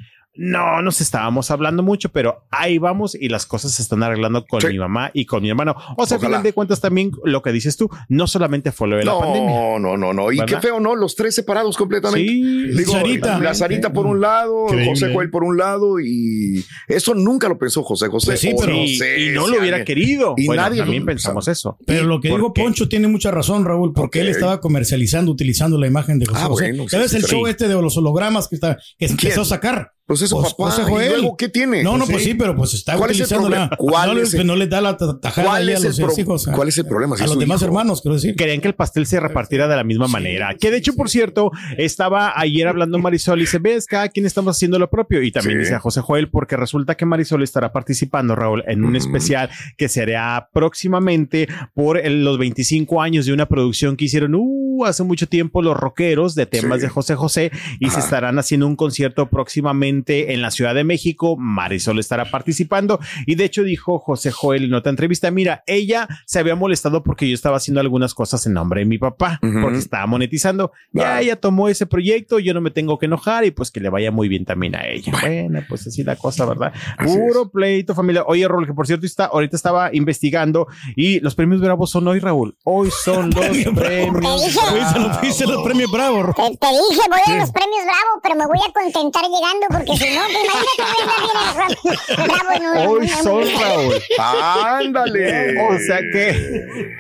No, 0.41 0.81
nos 0.83 1.01
estábamos 1.01 1.51
hablando 1.51 1.83
mucho, 1.83 2.11
pero 2.11 2.45
ahí 2.53 2.79
vamos 2.79 3.17
y 3.17 3.29
las 3.29 3.45
cosas 3.45 3.73
se 3.73 3.83
están 3.83 4.05
arreglando 4.05 4.47
con 4.47 4.61
Sí. 4.61 4.69
mi 4.69 4.79
mamá 4.79 5.11
y 5.13 5.27
con 5.27 5.43
mi 5.43 5.51
hermano. 5.51 5.75
O 5.97 6.07
sea, 6.07 6.17
al 6.19 6.23
final 6.23 6.45
de 6.45 6.53
cuentas 6.53 6.81
también 6.81 7.11
lo 7.25 7.43
que 7.43 7.51
dices 7.51 7.77
tú, 7.77 7.91
no 8.09 8.29
solamente 8.29 8.71
fue 8.71 8.87
lo 8.87 8.97
de 8.99 9.05
la 9.05 9.19
pandemia. 9.19 9.51
No, 9.51 9.79
no, 9.81 9.97
no, 9.97 10.13
no. 10.13 10.31
Y 10.31 10.39
¿Verdad? 10.39 10.61
qué 10.61 10.69
feo, 10.69 10.79
¿no? 10.79 10.95
Los 10.95 11.17
tres 11.17 11.35
separados 11.35 11.77
completamente. 11.77 12.25
Sí, 12.31 12.69
Digo, 12.69 12.93
Sarita. 12.93 13.41
la 13.41 13.53
Sarita 13.53 13.93
por 13.93 14.07
un 14.07 14.21
lado, 14.21 14.67
Increíble. 14.67 14.91
José 14.91 15.13
Joel 15.13 15.31
por 15.31 15.43
un 15.43 15.57
lado, 15.59 15.99
y 15.99 16.65
eso 16.87 17.15
nunca 17.15 17.49
lo 17.49 17.59
pensó 17.59 17.83
José 17.83 18.07
José. 18.07 18.27
Pues 18.29 18.41
sí, 18.41 18.55
pero- 18.57 18.73
no 18.75 18.85
y, 18.85 18.95
sé 18.97 19.21
y 19.21 19.29
no 19.31 19.49
lo 19.49 19.59
hubiera 19.59 19.79
alguien- 19.79 19.85
querido. 19.85 20.35
y 20.37 20.47
bueno, 20.47 20.63
nadie 20.63 20.79
también 20.83 21.03
lo- 21.03 21.07
pensamos 21.07 21.49
eso. 21.49 21.79
Pero 21.85 22.05
lo 22.05 22.21
que 22.21 22.29
digo 22.29 22.39
Porque- 22.49 22.63
Poncho 22.63 22.89
tiene 22.89 23.09
mucha 23.09 23.33
razón, 23.33 23.65
Raúl, 23.65 23.93
porque 23.93 24.21
él 24.21 24.29
estaba 24.29 24.61
comercializando, 24.61 25.33
utilizando 25.33 25.79
la 25.81 25.89
imagen 25.89 26.21
de 26.21 26.27
José 26.27 26.41
Ah, 26.41 26.47
José. 26.47 26.69
bueno, 26.69 26.89
¿Sabes 26.89 27.11
sí, 27.11 27.17
el 27.17 27.25
sí. 27.25 27.31
show 27.33 27.47
este 27.49 27.67
de 27.67 27.75
los 27.75 27.97
hologramas 27.97 28.47
que 28.47 28.55
está 28.55 28.79
que 28.99 29.07
empezó 29.07 29.41
a 29.41 29.45
sacar? 29.45 29.93
Pues 30.09 30.23
es 30.23 30.31
su 30.31 30.37
Pues, 30.41 30.55
papá. 30.55 30.71
José 30.71 30.83
¿Y 30.83 30.91
Joel. 30.91 31.13
luego 31.21 31.37
qué 31.37 31.49
tiene? 31.51 31.83
No, 31.85 31.97
no, 31.99 32.07
pues 32.07 32.25
sí, 32.25 32.33
pero 32.35 32.57
pues 32.57 32.73
está 32.75 32.97
¿Cuál 32.97 33.11
es 33.11 33.19
el 33.19 33.23
utilizando 33.27 33.49
la, 33.51 33.69
problema? 33.69 33.77
¿Cuál 33.77 34.15
no, 34.17 34.21
es 34.23 34.33
le- 34.33 34.41
el- 34.41 34.47
no 34.47 34.57
les 34.57 34.71
da 34.71 34.81
la 34.81 34.97
ta- 34.97 35.21
tajada 35.21 35.47
¿Cuál 35.49 35.63
ahí 35.69 35.75
a 35.75 35.77
el 35.77 35.83
los 35.85 36.19
hijos. 36.19 36.47
cuál 36.53 36.69
es 36.69 36.79
el 36.79 36.87
problema? 36.87 37.17
Si 37.19 37.23
a 37.25 37.27
los 37.27 37.39
demás 37.39 37.59
hijo. 37.61 37.67
hermanos, 37.67 38.01
quiero 38.01 38.15
decir. 38.15 38.35
querían 38.35 38.61
que 38.63 38.69
el 38.69 38.75
pastel 38.75 39.05
se 39.07 39.21
repartiera 39.21 39.69
de 39.69 39.77
la 39.77 39.85
misma 39.85 40.09
manera. 40.09 40.55
Que 40.59 40.71
de 40.71 40.79
hecho, 40.79 40.95
por 40.95 41.11
cierto, 41.11 41.53
estaba 41.77 42.33
ayer 42.41 42.67
hablando 42.69 42.99
Marisol 42.99 43.39
y 43.39 43.43
dice, 43.43 43.59
ves, 43.59 43.87
cada 43.87 44.09
quien 44.09 44.25
estamos 44.25 44.57
haciendo 44.57 44.79
lo 44.79 44.89
propio. 44.89 45.23
Y 45.23 45.31
también 45.31 45.59
Sí. 45.59 45.65
dice 45.65 45.75
a 45.75 45.79
José 45.81 46.01
Joel, 46.01 46.31
porque 46.31 46.57
resulta 46.57 46.97
que 46.97 47.05
Marisol 47.05 47.43
estará 47.43 47.71
participando, 47.73 48.35
Raúl, 48.35 48.65
en 48.67 48.85
un 48.87 48.97
especial 48.97 49.51
que 49.77 49.89
se 49.91 50.03
hará 50.03 50.49
próximamente 50.55 51.49
por 51.75 51.99
el- 51.99 52.25
los 52.25 52.39
25 52.39 53.03
años 53.03 53.27
de 53.27 53.33
una 53.35 53.47
producción 53.47 53.97
que 53.97 54.07
hicieron 54.07 54.35
uh, 54.35 54.68
hace 54.87 55.03
mucho 55.05 55.27
tiempo 55.29 55.63
los 55.63 55.77
rockeros 55.77 56.35
de 56.35 56.47
temas 56.47 56.79
Sí. 56.79 56.83
de 56.83 56.89
José 56.89 57.15
José 57.15 57.51
y 57.81 57.91
se 57.91 58.01
estarán 58.01 58.39
haciendo 58.39 58.67
un 58.67 58.77
concierto 58.77 59.29
próximamente 59.29 60.33
en 60.35 60.43
la 60.43 60.51
Ciudad 60.51 60.75
de 60.75 60.85
México. 60.85 61.37
Marisol 61.37 61.99
estará 61.99 62.31
participando 62.31 63.01
y 63.27 63.35
de 63.35 63.45
hecho 63.45 63.63
dijo 63.63 63.99
José 63.99 64.31
Joel 64.31 64.65
en 64.65 64.75
otra 64.75 64.91
entrevista, 64.91 65.31
mira, 65.31 65.63
ella 65.67 66.09
se 66.27 66.39
había 66.39 66.55
molestado 66.55 67.03
porque 67.03 67.29
yo 67.29 67.35
estaba 67.35 67.57
haciendo 67.57 67.81
algunas 67.81 68.15
cosas 68.15 68.47
en 68.47 68.53
nombre 68.55 68.81
de 68.81 68.87
mi 68.87 68.99
papá, 68.99 69.39
Ujú. 69.43 69.61
porque 69.63 69.79
estaba 69.79 70.07
monetizando. 70.07 70.73
Ya 70.93 71.21
ella 71.21 71.37
tomó 71.37 71.69
ese 71.69 71.87
proyecto, 71.87 72.39
yo 72.39 72.55
no 72.55 72.61
me 72.61 72.71
tengo 72.71 72.99
que 72.99 73.07
enojar 73.07 73.45
y 73.45 73.51
pues 73.51 73.71
que 73.71 73.81
le 73.81 73.89
vaya 73.89 74.11
muy 74.11 74.29
bien 74.29 74.45
también 74.45 74.75
a 74.77 74.87
ella. 74.87 75.13
Bueno, 75.21 75.61
pues 75.69 75.87
así 75.87 76.03
la 76.05 76.17
cosa, 76.17 76.45
¿verdad? 76.47 76.73
Así 76.97 77.17
Puro 77.17 77.51
pleito, 77.51 77.95
familia. 77.95 78.23
Oye, 78.27 78.47
Raúl, 78.47 78.67
que 78.67 78.73
por 78.75 78.87
cierto 78.87 79.07
está, 79.07 79.27
ahorita 79.27 79.57
estaba 79.57 79.91
investigando 79.95 80.67
y 80.97 81.21
los 81.21 81.35
premios 81.35 81.61
Bravos 81.61 81.91
son 81.91 82.07
hoy, 82.09 82.19
Raúl. 82.21 82.57
Hoy 82.65 82.91
son 83.05 83.31
los 83.35 83.47
premios. 83.75 84.59
Te 84.69 84.75
dije. 84.75 84.87
Dice 84.89 84.99
los, 84.99 85.21
dice 85.21 85.47
los 85.47 85.63
premios 85.63 85.91
bravos. 85.91 86.35
Te, 86.37 86.43
te 86.43 86.67
dije, 86.69 87.03
voy 87.09 87.21
a 87.35 87.37
los 87.41 87.51
premios 87.51 87.85
Bravo, 87.85 88.21
pero 88.23 88.35
me 88.35 88.47
voy 88.47 88.59
a 88.59 88.73
contentar 88.73 89.25
llegando 89.25 89.67
porque 89.71 89.97
si 89.97 90.15
no, 90.15 90.23
pues 90.25 90.45
imagínate 90.45 90.83
voy 90.83 91.33
a 91.35 91.51
andar 91.51 91.69
bien 91.83 92.29
bravo 92.29 92.51
en 92.55 92.63
un- 92.67 92.89
Hoy 93.03 93.09
son, 93.09 93.43
Raúl. 93.61 93.95
Ándale. 94.19 95.61
O 95.69 95.79
sea 95.79 95.99
que, 96.13 96.97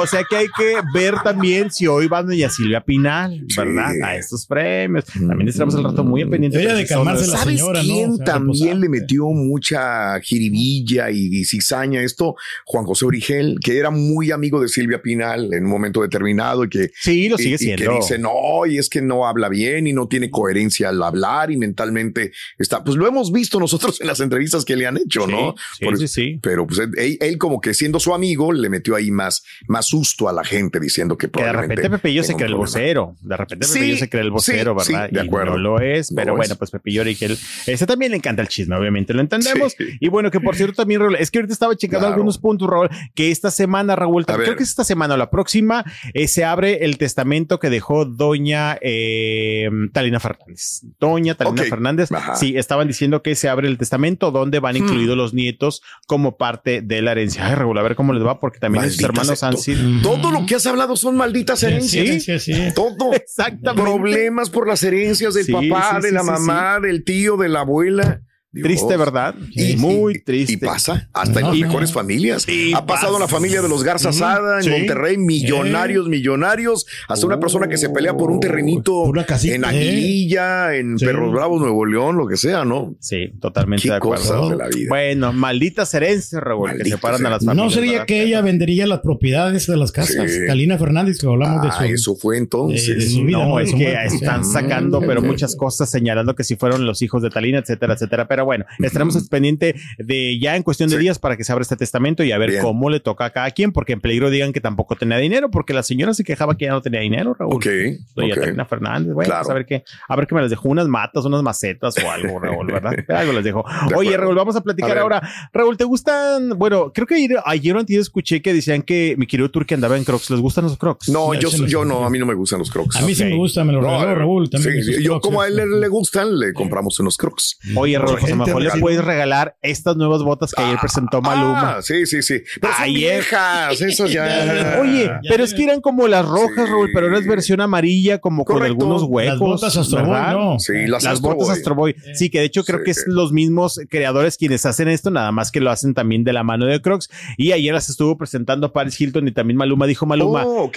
o 0.00 0.06
sea 0.06 0.22
que 0.28 0.36
hay 0.36 0.46
que 0.56 0.76
ver 0.94 1.14
también 1.22 1.70
si 1.70 1.86
hoy 1.86 2.08
van 2.08 2.26
doña 2.26 2.48
Silvia 2.50 2.80
Pinal, 2.80 3.42
¿verdad? 3.56 3.92
Sí. 3.92 4.00
A 4.02 4.16
estos 4.16 4.46
premios. 4.46 5.04
También 5.06 5.48
estaremos 5.48 5.74
al 5.74 5.84
rato 5.84 6.04
muy 6.04 6.24
pendientes. 6.24 6.60
De 6.76 6.86
calmarse 6.86 7.26
la 7.26 7.38
¿Sabes 7.38 7.58
señora, 7.60 7.80
quién 7.80 8.18
también 8.18 8.80
le 8.80 8.88
metió 8.88 9.26
mucha 9.26 10.18
jiribilla 10.20 11.10
y, 11.10 11.28
y 11.40 11.44
cizaña 11.44 12.00
a 12.00 12.02
esto? 12.04 12.36
Juan 12.64 12.84
José 12.84 13.04
Origel, 13.06 13.58
que 13.62 13.78
era 13.78 13.90
muy 13.90 14.30
amigo 14.30 14.60
de 14.60 14.68
Silvia 14.68 15.00
Pinal 15.02 15.52
en 15.52 15.64
un 15.64 15.70
momento 15.70 16.02
determinado 16.02 16.64
y 16.64 16.68
que, 16.68 16.79
Sí, 16.94 17.28
lo 17.28 17.36
sigue 17.38 17.50
y- 17.50 17.54
y 17.54 17.58
siendo. 17.58 17.90
que 17.90 17.96
dice, 17.96 18.18
no, 18.18 18.66
y 18.66 18.78
es 18.78 18.88
que 18.88 19.02
no 19.02 19.26
habla 19.26 19.48
bien 19.48 19.86
y 19.86 19.92
no 19.92 20.08
tiene 20.08 20.30
coherencia 20.30 20.88
al 20.88 21.02
hablar 21.02 21.50
y 21.50 21.56
mentalmente 21.56 22.32
está, 22.58 22.82
pues 22.84 22.96
lo 22.96 23.06
hemos 23.06 23.32
visto 23.32 23.58
nosotros 23.60 24.00
en 24.00 24.06
las 24.06 24.20
entrevistas 24.20 24.64
que 24.64 24.76
le 24.76 24.86
han 24.86 24.96
hecho, 24.96 25.26
¿no? 25.26 25.54
Sí, 25.78 25.84
Por 25.84 25.98
sí, 25.98 26.08
sí. 26.08 26.38
Pero 26.42 26.66
pues 26.66 26.80
él, 26.80 27.18
él 27.20 27.38
como 27.38 27.60
que 27.60 27.74
siendo 27.74 28.00
su 28.00 28.14
amigo 28.14 28.52
le 28.52 28.68
metió 28.68 28.94
ahí 28.96 29.10
más 29.10 29.42
más 29.68 29.86
susto 29.86 30.28
a 30.28 30.32
la 30.32 30.44
gente 30.44 30.80
diciendo 30.80 31.16
que 31.18 31.30
Que 31.30 31.42
de 31.44 31.52
repente 31.52 31.90
Pepillo 31.90 32.22
se 32.24 32.34
cree 32.34 32.48
el 32.48 32.54
vocero. 32.54 33.16
De 33.20 33.36
repente 33.36 33.66
Sí, 33.66 33.78
Pepillo 33.78 33.96
se 33.98 34.08
cree 34.08 34.22
el 34.22 34.30
vocero, 34.30 34.74
¿verdad? 34.74 35.08
sí, 35.08 35.14
de 35.14 35.22
Y 35.24 35.26
acuerdo. 35.26 35.52
no 35.52 35.58
lo 35.58 35.80
es, 35.80 36.10
No 36.12 36.16
pero 36.16 36.32
lo 36.32 36.36
bueno, 36.38 36.52
es. 36.52 36.58
pues 36.58 36.70
Pepillo 36.70 37.02
Origel, 37.02 37.36
ese 37.66 37.86
también 37.86 38.10
le 38.12 38.16
encanta 38.18 38.42
el 38.42 38.48
chisme, 38.48 38.76
obviamente, 38.76 39.12
lo 39.14 39.20
entendemos. 39.20 39.74
Y 40.00 40.08
bueno, 40.08 40.30
que 40.30 40.40
por 40.40 40.56
cierto 40.56 40.76
también, 40.76 41.00
Raúl, 41.00 41.16
es 41.16 41.30
que 41.30 41.38
ahorita 41.38 41.52
estaba 41.52 41.76
checando 41.76 42.00
Claro. 42.00 42.14
algunos 42.14 42.38
puntos, 42.38 42.68
Raúl, 42.68 42.88
que 43.14 43.30
esta 43.30 43.50
semana, 43.50 43.96
Raúl, 43.96 44.24
creo 44.26 44.56
que 44.56 44.62
es 44.62 44.68
esta 44.70 44.84
semana 44.84 45.14
o 45.14 45.16
la 45.16 45.30
próxima, 45.30 45.84
eh, 46.14 46.28
se 46.28 46.44
abre 46.44 46.69
el 46.84 46.98
testamento 46.98 47.58
que 47.58 47.70
dejó 47.70 48.04
doña 48.04 48.78
eh, 48.80 49.68
Talina 49.92 50.20
Fernández. 50.20 50.82
Doña 50.98 51.34
Talina. 51.34 51.62
Fernández, 51.64 52.10
Ajá. 52.12 52.36
sí, 52.36 52.56
estaban 52.56 52.88
diciendo 52.88 53.22
que 53.22 53.34
se 53.34 53.48
abre 53.48 53.68
el 53.68 53.78
testamento 53.78 54.30
donde 54.30 54.58
van 54.58 54.74
Hmm. 54.74 54.84
incluidos 54.84 55.16
los 55.16 55.34
nietos 55.34 55.82
como 56.06 56.36
parte 56.36 56.80
de 56.80 57.02
la 57.02 57.12
herencia. 57.12 57.46
Ay, 57.46 57.54
Raúl, 57.56 57.76
a 57.78 57.82
ver 57.82 57.96
cómo 57.96 58.12
les 58.12 58.24
va, 58.24 58.38
porque 58.40 58.58
también 58.58 58.90
sus 58.90 59.02
hermanos 59.02 59.42
han 59.42 59.56
sido... 59.56 59.80
Todo 60.02 60.30
lo 60.30 60.46
que 60.46 60.54
has 60.54 60.66
hablado 60.66 60.96
son 60.96 61.16
malditas 61.16 61.62
herencias. 61.62 62.06
Sí, 62.24 62.38
sí, 62.38 62.54
sí. 62.54 62.74
Todo. 62.74 63.12
Exactamente. 63.12 63.82
Problemas 63.82 64.48
por 64.50 64.66
las 64.68 64.82
herencias 64.82 65.34
del 65.34 65.44
Sí, 65.44 65.52
papá, 65.52 65.96
sí, 65.96 66.02
de 66.02 66.08
sí, 66.08 66.14
la 66.14 66.20
sí, 66.22 66.26
mamá, 66.26 66.80
del 66.80 67.04
tío, 67.04 67.36
de 67.36 67.48
la 67.48 67.60
abuela. 67.60 68.22
Dios. 68.52 68.64
Triste, 68.64 68.96
¿verdad? 68.96 69.34
Y, 69.52 69.76
Muy 69.76 70.14
y- 70.16 70.22
triste. 70.22 70.52
Y 70.54 70.56
pasa 70.56 71.08
hasta 71.12 71.38
en 71.40 71.46
las 71.46 71.56
mejores 71.56 71.92
familias. 71.92 72.48
y 72.48 72.72
ha 72.74 72.84
pasado 72.84 73.14
en 73.14 73.20
la 73.20 73.28
familia 73.28 73.62
de 73.62 73.68
los 73.68 73.84
Garza 73.84 74.12
Sada, 74.12 74.56
en 74.58 74.64
Sí. 74.64 74.70
Monterrey, 74.70 75.16
millonarios, 75.18 76.08
millonarios, 76.08 76.84
hasta 77.08 77.26
una 77.26 77.38
persona 77.38 77.68
que 77.68 77.76
se 77.76 77.90
pelea 77.90 78.16
por 78.16 78.30
un 78.30 78.40
terrenito 78.40 79.04
Por 79.04 79.10
una 79.10 79.24
casita, 79.24 79.54
en 79.54 79.64
¿eh? 79.64 79.66
Aguililla, 79.68 80.74
en 80.74 80.98
Sí. 80.98 81.04
Perros 81.04 81.32
Bravos, 81.32 81.60
Nuevo 81.60 81.86
León, 81.86 82.16
lo 82.16 82.26
que 82.26 82.36
sea, 82.36 82.64
¿no? 82.64 82.94
Sí, 82.98 83.32
totalmente 83.40 83.82
Qué 83.84 83.90
de 83.90 83.94
acuerdo. 83.96 84.24
cosas 84.24 84.50
de 84.50 84.56
la 84.56 84.68
vida. 84.68 84.86
Bueno, 84.88 85.32
malditas 85.32 85.92
herencias, 85.94 86.42
Raúl, 86.42 86.72
que 86.76 86.88
separan 86.90 87.24
a 87.26 87.30
las 87.30 87.44
familias. 87.44 87.64
No 87.66 87.70
sería 87.70 87.92
¿verdad? 87.92 88.06
que 88.06 88.22
ella 88.22 88.40
vendería 88.42 88.86
las 88.86 89.00
propiedades 89.00 89.66
de 89.66 89.76
las 89.76 89.92
casas. 89.92 90.30
Sí. 90.30 90.46
Talina 90.46 90.76
Fernández, 90.78 91.18
que 91.20 91.26
hablamos 91.26 91.60
Ah, 91.70 91.82
de 91.82 91.88
su. 91.88 91.94
eso 91.94 92.16
fue 92.16 92.36
entonces. 92.38 92.86
de- 92.86 92.94
de 92.96 93.00
su 93.02 93.22
vida, 93.24 93.38
No, 93.38 93.60
es 93.60 93.70
que 93.70 93.76
muerte, 93.76 94.06
están 94.16 94.44
sí. 94.44 94.52
sacando, 94.52 95.00
pero 95.00 95.22
muchas 95.22 95.54
cosas 95.56 95.88
señalando 95.90 96.34
que 96.34 96.42
si 96.44 96.56
fueron 96.56 96.84
los 96.86 97.00
hijos 97.02 97.22
de 97.22 97.30
Talina, 97.30 97.58
etcétera, 97.60 97.94
etcétera. 97.94 98.26
Pero 98.26 98.39
bueno, 98.44 98.64
estaremos 98.78 99.28
pendiente 99.28 99.74
de 99.98 100.38
ya 100.38 100.56
en 100.56 100.62
cuestión 100.62 100.88
de 100.90 100.96
Sí. 100.96 101.02
días 101.02 101.18
para 101.18 101.36
que 101.36 101.44
se 101.44 101.52
abra 101.52 101.62
este 101.62 101.76
testamento 101.76 102.22
y 102.24 102.32
a 102.32 102.38
ver 102.38 102.50
Bien. 102.50 102.62
cómo 102.62 102.90
le 102.90 103.00
toca 103.00 103.24
a 103.26 103.30
cada 103.30 103.50
quien, 103.52 103.72
porque 103.72 103.92
en 103.92 104.00
peligro 104.00 104.30
digan 104.30 104.52
que 104.52 104.60
tampoco 104.60 104.96
tenía 104.96 105.16
dinero, 105.18 105.50
porque 105.50 105.72
la 105.72 105.82
señora 105.82 106.14
se 106.14 106.24
quejaba 106.24 106.56
que 106.56 106.66
ya 106.66 106.72
no 106.72 106.82
tenía 106.82 107.00
dinero, 107.00 107.34
Raúl. 107.38 107.54
Ok. 107.54 107.66
Doña 108.14 108.34
ok. 108.34 108.40
Talina 108.40 108.64
Fernández, 108.64 109.12
bueno, 109.14 109.28
Claro. 109.28 109.42
pues 109.44 109.50
a 109.50 109.54
ver 109.54 109.66
qué, 109.66 109.84
a 110.08 110.16
ver 110.16 110.26
qué 110.26 110.34
me 110.34 110.40
les 110.42 110.50
dejó 110.50 110.68
unas 110.68 110.88
matas, 110.88 111.24
unas 111.24 111.42
macetas 111.42 111.94
o 112.02 112.10
algo, 112.10 112.38
Raúl, 112.40 112.66
¿verdad? 112.66 112.92
algo 113.08 113.32
les 113.32 113.44
dejó. 113.44 113.64
Oye. 113.96 114.16
Raúl, 114.16 114.34
vamos 114.34 114.56
a 114.56 114.60
platicar 114.62 114.98
ahora. 114.98 115.22
Raúl, 115.52 115.76
¿te 115.76 115.84
gustan? 115.84 116.50
Bueno, 116.58 116.92
creo 116.92 117.06
que 117.06 117.14
ayer, 117.14 117.38
ayer 117.44 117.76
o 117.76 117.78
antier 117.80 118.00
escuché 118.00 118.42
que 118.42 118.52
decían 118.52 118.82
que 118.82 119.14
mi 119.16 119.26
querido 119.26 119.50
Turki 119.50 119.74
andaba 119.74 119.96
en 119.96 120.04
Crocs. 120.04 120.30
¿Les 120.30 120.40
gustan 120.40 120.64
los 120.64 120.76
Crocs? 120.76 121.08
No, 121.08 121.32
yo, 121.34 121.48
los 121.56 121.70
yo 121.70 121.84
no, 121.84 122.04
a 122.04 122.10
mí 122.10 122.18
no 122.18 122.26
me 122.26 122.34
gustan 122.34 122.58
los 122.58 122.70
crocs. 122.70 122.96
A 122.96 123.02
mí 123.02 123.14
sí 123.14 123.24
me 123.24 123.36
gusta, 123.36 123.64
me 123.64 123.72
lo 123.72 123.80
No, 123.80 123.88
regaló 124.00 124.14
Raúl 124.16 124.50
también. 124.50 124.82
sí, 124.82 125.02
yo 125.02 125.12
Crocs, 125.12 125.22
como 125.26 125.40
a 125.42 125.46
él 125.48 125.56
le, 125.56 125.66
le 125.66 125.88
gustan, 125.88 126.38
le 126.38 126.52
compramos 126.52 126.98
unos 127.00 127.16
crocs. 127.16 127.58
Oye, 127.76 127.98
Raúl, 127.98 128.18
a 128.32 128.36
lo 128.36 128.44
mejor 128.46 128.62
le 128.62 128.70
puedes 128.80 129.04
regalar 129.04 129.56
estas 129.62 129.96
nuevas 129.96 130.22
botas 130.22 130.52
que 130.52 130.62
ayer 130.62 130.78
presentó 130.80 131.20
Maluma. 131.22 131.76
Ah, 131.78 131.82
sí, 131.82 132.06
sí, 132.06 132.22
sí. 132.22 132.40
Pero 132.60 132.72
son 132.74 132.82
Ayer. 132.82 132.94
viejas, 133.20 133.80
esas 133.80 134.10
ya. 134.12 134.78
Oye, 134.80 135.04
ya 135.04 135.20
pero 135.28 135.44
es 135.44 135.54
que 135.54 135.64
eran 135.64 135.80
como 135.80 136.06
las 136.08 136.26
rojas, 136.26 136.66
Sí. 136.66 136.70
Raúl, 136.70 136.90
pero 136.92 137.16
es 137.16 137.26
versión 137.26 137.60
amarilla, 137.60 138.18
como 138.18 138.44
con 138.44 138.62
algunos 138.62 139.02
huecos. 139.04 139.30
Las 139.32 139.38
botas 139.38 139.76
Astro 139.76 140.00
Boy, 140.00 140.10
¿verdad? 140.10 140.32
no. 140.34 140.58
Sí, 140.58 140.72
las, 140.86 141.04
Las 141.04 141.14
Astro 141.14 141.30
botas 141.30 141.46
Boy. 141.48 141.56
Astro 141.56 141.74
Boy. 141.74 141.96
Sí, 142.14 142.30
que 142.30 142.38
de 142.40 142.44
hecho 142.46 142.64
creo 142.64 142.78
Sí. 142.80 142.84
que 142.86 142.90
es 142.92 143.04
los 143.06 143.32
mismos 143.32 143.80
creadores 143.88 144.36
quienes 144.36 144.66
hacen 144.66 144.88
esto, 144.88 145.10
nada 145.10 145.32
más 145.32 145.50
que 145.50 145.60
lo 145.60 145.70
hacen 145.70 145.94
también 145.94 146.24
de 146.24 146.32
la 146.32 146.42
mano 146.42 146.66
de 146.66 146.80
Crocs. 146.80 147.08
Y 147.36 147.52
ayer 147.52 147.72
las 147.74 147.88
estuvo 147.90 148.16
presentando 148.16 148.72
Paris 148.72 149.00
Hilton 149.00 149.28
y 149.28 149.32
también 149.32 149.56
Maluma 149.56 149.86
dijo 149.86 150.06
Maluma. 150.06 150.44
Oh. 150.46 150.70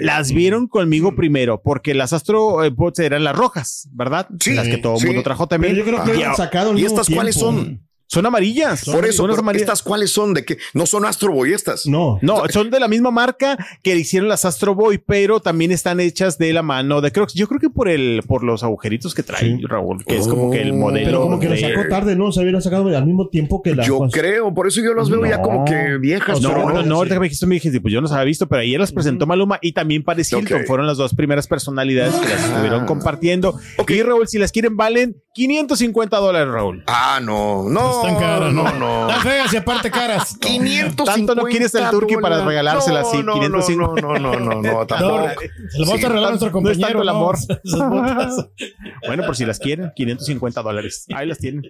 Las 0.00 0.32
vieron 0.32 0.68
conmigo 0.68 1.14
primero, 1.14 1.60
porque 1.62 1.94
las 1.94 2.12
Astro 2.12 2.64
eh, 2.64 2.70
Bots 2.70 2.98
eran 3.00 3.24
las 3.24 3.36
rojas, 3.36 3.88
¿verdad? 3.92 4.28
Sí, 4.40 4.54
las 4.54 4.66
que 4.68 4.78
todo 4.78 4.94
el 4.94 5.00
sí. 5.00 5.06
mundo 5.06 5.22
trajo 5.22 5.48
Pero 5.48 5.60
también. 5.60 5.74
yo 5.76 5.84
creo 5.84 6.04
que 6.04 6.14
Y 6.16 6.20
lo 6.20 6.26
han 6.26 6.32
a- 6.32 6.36
sacado 6.36 6.70
al 6.70 6.78
¿Y 6.78 6.84
cuáles 7.06 7.36
son? 7.36 7.84
son 8.10 8.24
amarillas. 8.24 8.86
Por 8.86 9.04
eso, 9.04 9.18
son 9.18 9.28
las 9.28 9.38
amarillas. 9.38 9.64
¿estas 9.68 9.82
cuáles 9.82 10.10
son? 10.10 10.32
¿De 10.32 10.42
qué? 10.42 10.56
No 10.72 10.86
son 10.86 11.04
Astro 11.04 11.30
Boy 11.30 11.52
estas. 11.52 11.84
No. 11.86 12.18
No, 12.22 12.42
son 12.48 12.70
de 12.70 12.80
la 12.80 12.88
misma 12.88 13.10
marca 13.10 13.58
que 13.82 13.94
hicieron 13.94 14.30
las 14.30 14.46
Astro 14.46 14.74
Boy, 14.74 14.96
pero 14.96 15.40
también 15.40 15.72
están 15.72 16.00
hechas 16.00 16.38
de 16.38 16.54
la 16.54 16.62
mano 16.62 17.02
de 17.02 17.12
Crocs. 17.12 17.34
Yo 17.34 17.46
creo 17.48 17.60
que 17.60 17.68
por 17.68 17.86
el, 17.86 18.22
por 18.26 18.44
los 18.44 18.62
agujeritos 18.62 19.14
que 19.14 19.22
trae 19.22 19.40
Sí. 19.40 19.60
Raúl, 19.62 20.06
que 20.06 20.16
es 20.16 20.26
como 20.26 20.50
que 20.50 20.62
el 20.62 20.70
Oh. 20.70 20.76
modelo. 20.76 21.04
Pero 21.06 21.20
como 21.20 21.38
que 21.38 21.50
lo 21.50 21.56
sacó 21.58 21.86
tarde, 21.90 22.16
¿no? 22.16 22.32
Se 22.32 22.40
hubiera 22.40 22.62
sacado 22.62 22.88
al 22.96 23.04
mismo 23.04 23.28
tiempo 23.28 23.60
que 23.62 23.74
la. 23.74 23.84
Yo 23.84 23.98
creo, 24.10 24.54
por 24.54 24.66
eso 24.66 24.80
yo 24.82 24.94
las 24.94 25.10
veo 25.10 25.26
ya 25.26 25.36
No. 25.36 25.42
como 25.42 25.64
que 25.66 25.98
viejas. 26.00 26.40
No, 26.40 26.48
pero 26.48 26.70
no, 26.70 26.82
no, 26.84 26.94
ahorita 26.96 27.16
que 27.16 27.20
me 27.20 27.26
dijiste, 27.26 27.44
me 27.44 27.56
dijiste, 27.56 27.78
pues 27.82 27.92
yo 27.92 28.00
no 28.00 28.06
las 28.06 28.12
había 28.12 28.24
visto, 28.24 28.48
pero 28.48 28.62
ayer 28.62 28.80
las 28.80 28.90
presentó 28.92 29.26
Maluma 29.26 29.58
y 29.60 29.72
también 29.72 30.02
Paris 30.02 30.32
Hilton. 30.32 30.64
Fueron 30.66 30.86
las 30.86 30.96
dos 30.96 31.14
primeras 31.14 31.46
personalidades 31.46 32.14
que 32.14 32.26
las 32.26 32.40
Ah. 32.42 32.46
estuvieron 32.52 32.86
compartiendo. 32.86 33.60
Y 33.86 34.00
Raúl, 34.02 34.26
si 34.28 34.38
las 34.38 34.50
quieren, 34.50 34.78
valen 34.78 35.16
550 35.46 36.16
dólares, 36.18 36.52
Raúl. 36.52 36.82
Ah, 36.88 37.20
no, 37.22 37.64
no. 37.68 38.02
Están 38.04 38.16
caras, 38.20 38.52
no, 38.52 38.64
no, 38.64 38.72
no. 38.78 39.08
Están 39.08 39.22
feas 39.22 39.52
y 39.52 39.56
aparte 39.56 39.90
caras. 39.90 40.36
550 40.40 41.04
Tanto 41.04 41.34
no 41.36 41.42
quieres 41.44 41.74
el 41.76 41.88
turqui 41.90 42.16
para 42.16 42.44
regalársela 42.44 43.00
así, 43.00 43.18
No, 43.18 43.34
no, 43.36 43.40
550. 43.40 44.00
No, 44.02 44.18
no, 44.18 44.18
no, 44.18 44.40
no, 44.40 44.62
no, 44.62 44.62
No, 44.80 44.86
tampoco. 44.86 45.28
se 45.70 45.78
lo 45.78 45.86
vamos 45.86 46.00
Sí, 46.00 46.04
a 46.04 46.08
regalar 46.08 46.28
a 46.28 46.36
nuestro 46.36 46.60
no 46.60 46.70
es 46.70 46.78
tanto 46.80 46.98
compañero. 46.98 47.00
el 47.00 47.06
¿no? 47.06 47.12
amor. 47.12 47.36
Bueno, 49.06 49.24
por 49.24 49.36
si 49.36 49.44
las 49.46 49.58
quieren, 49.58 49.92
550 49.94 50.60
dólares. 50.62 51.06
Ahí 51.14 51.26
las 51.26 51.38
tienen. 51.38 51.62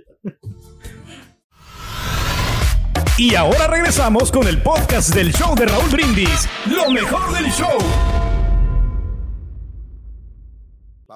Y 3.18 3.34
ahora 3.34 3.66
regresamos 3.66 4.30
con 4.32 4.46
el 4.48 4.62
podcast 4.62 5.14
del 5.14 5.32
show 5.32 5.54
de 5.54 5.66
Raúl 5.66 5.90
Brindis. 5.90 6.48
Lo 6.66 6.88
mejor 6.90 7.32
del 7.34 7.50
show. 7.52 7.76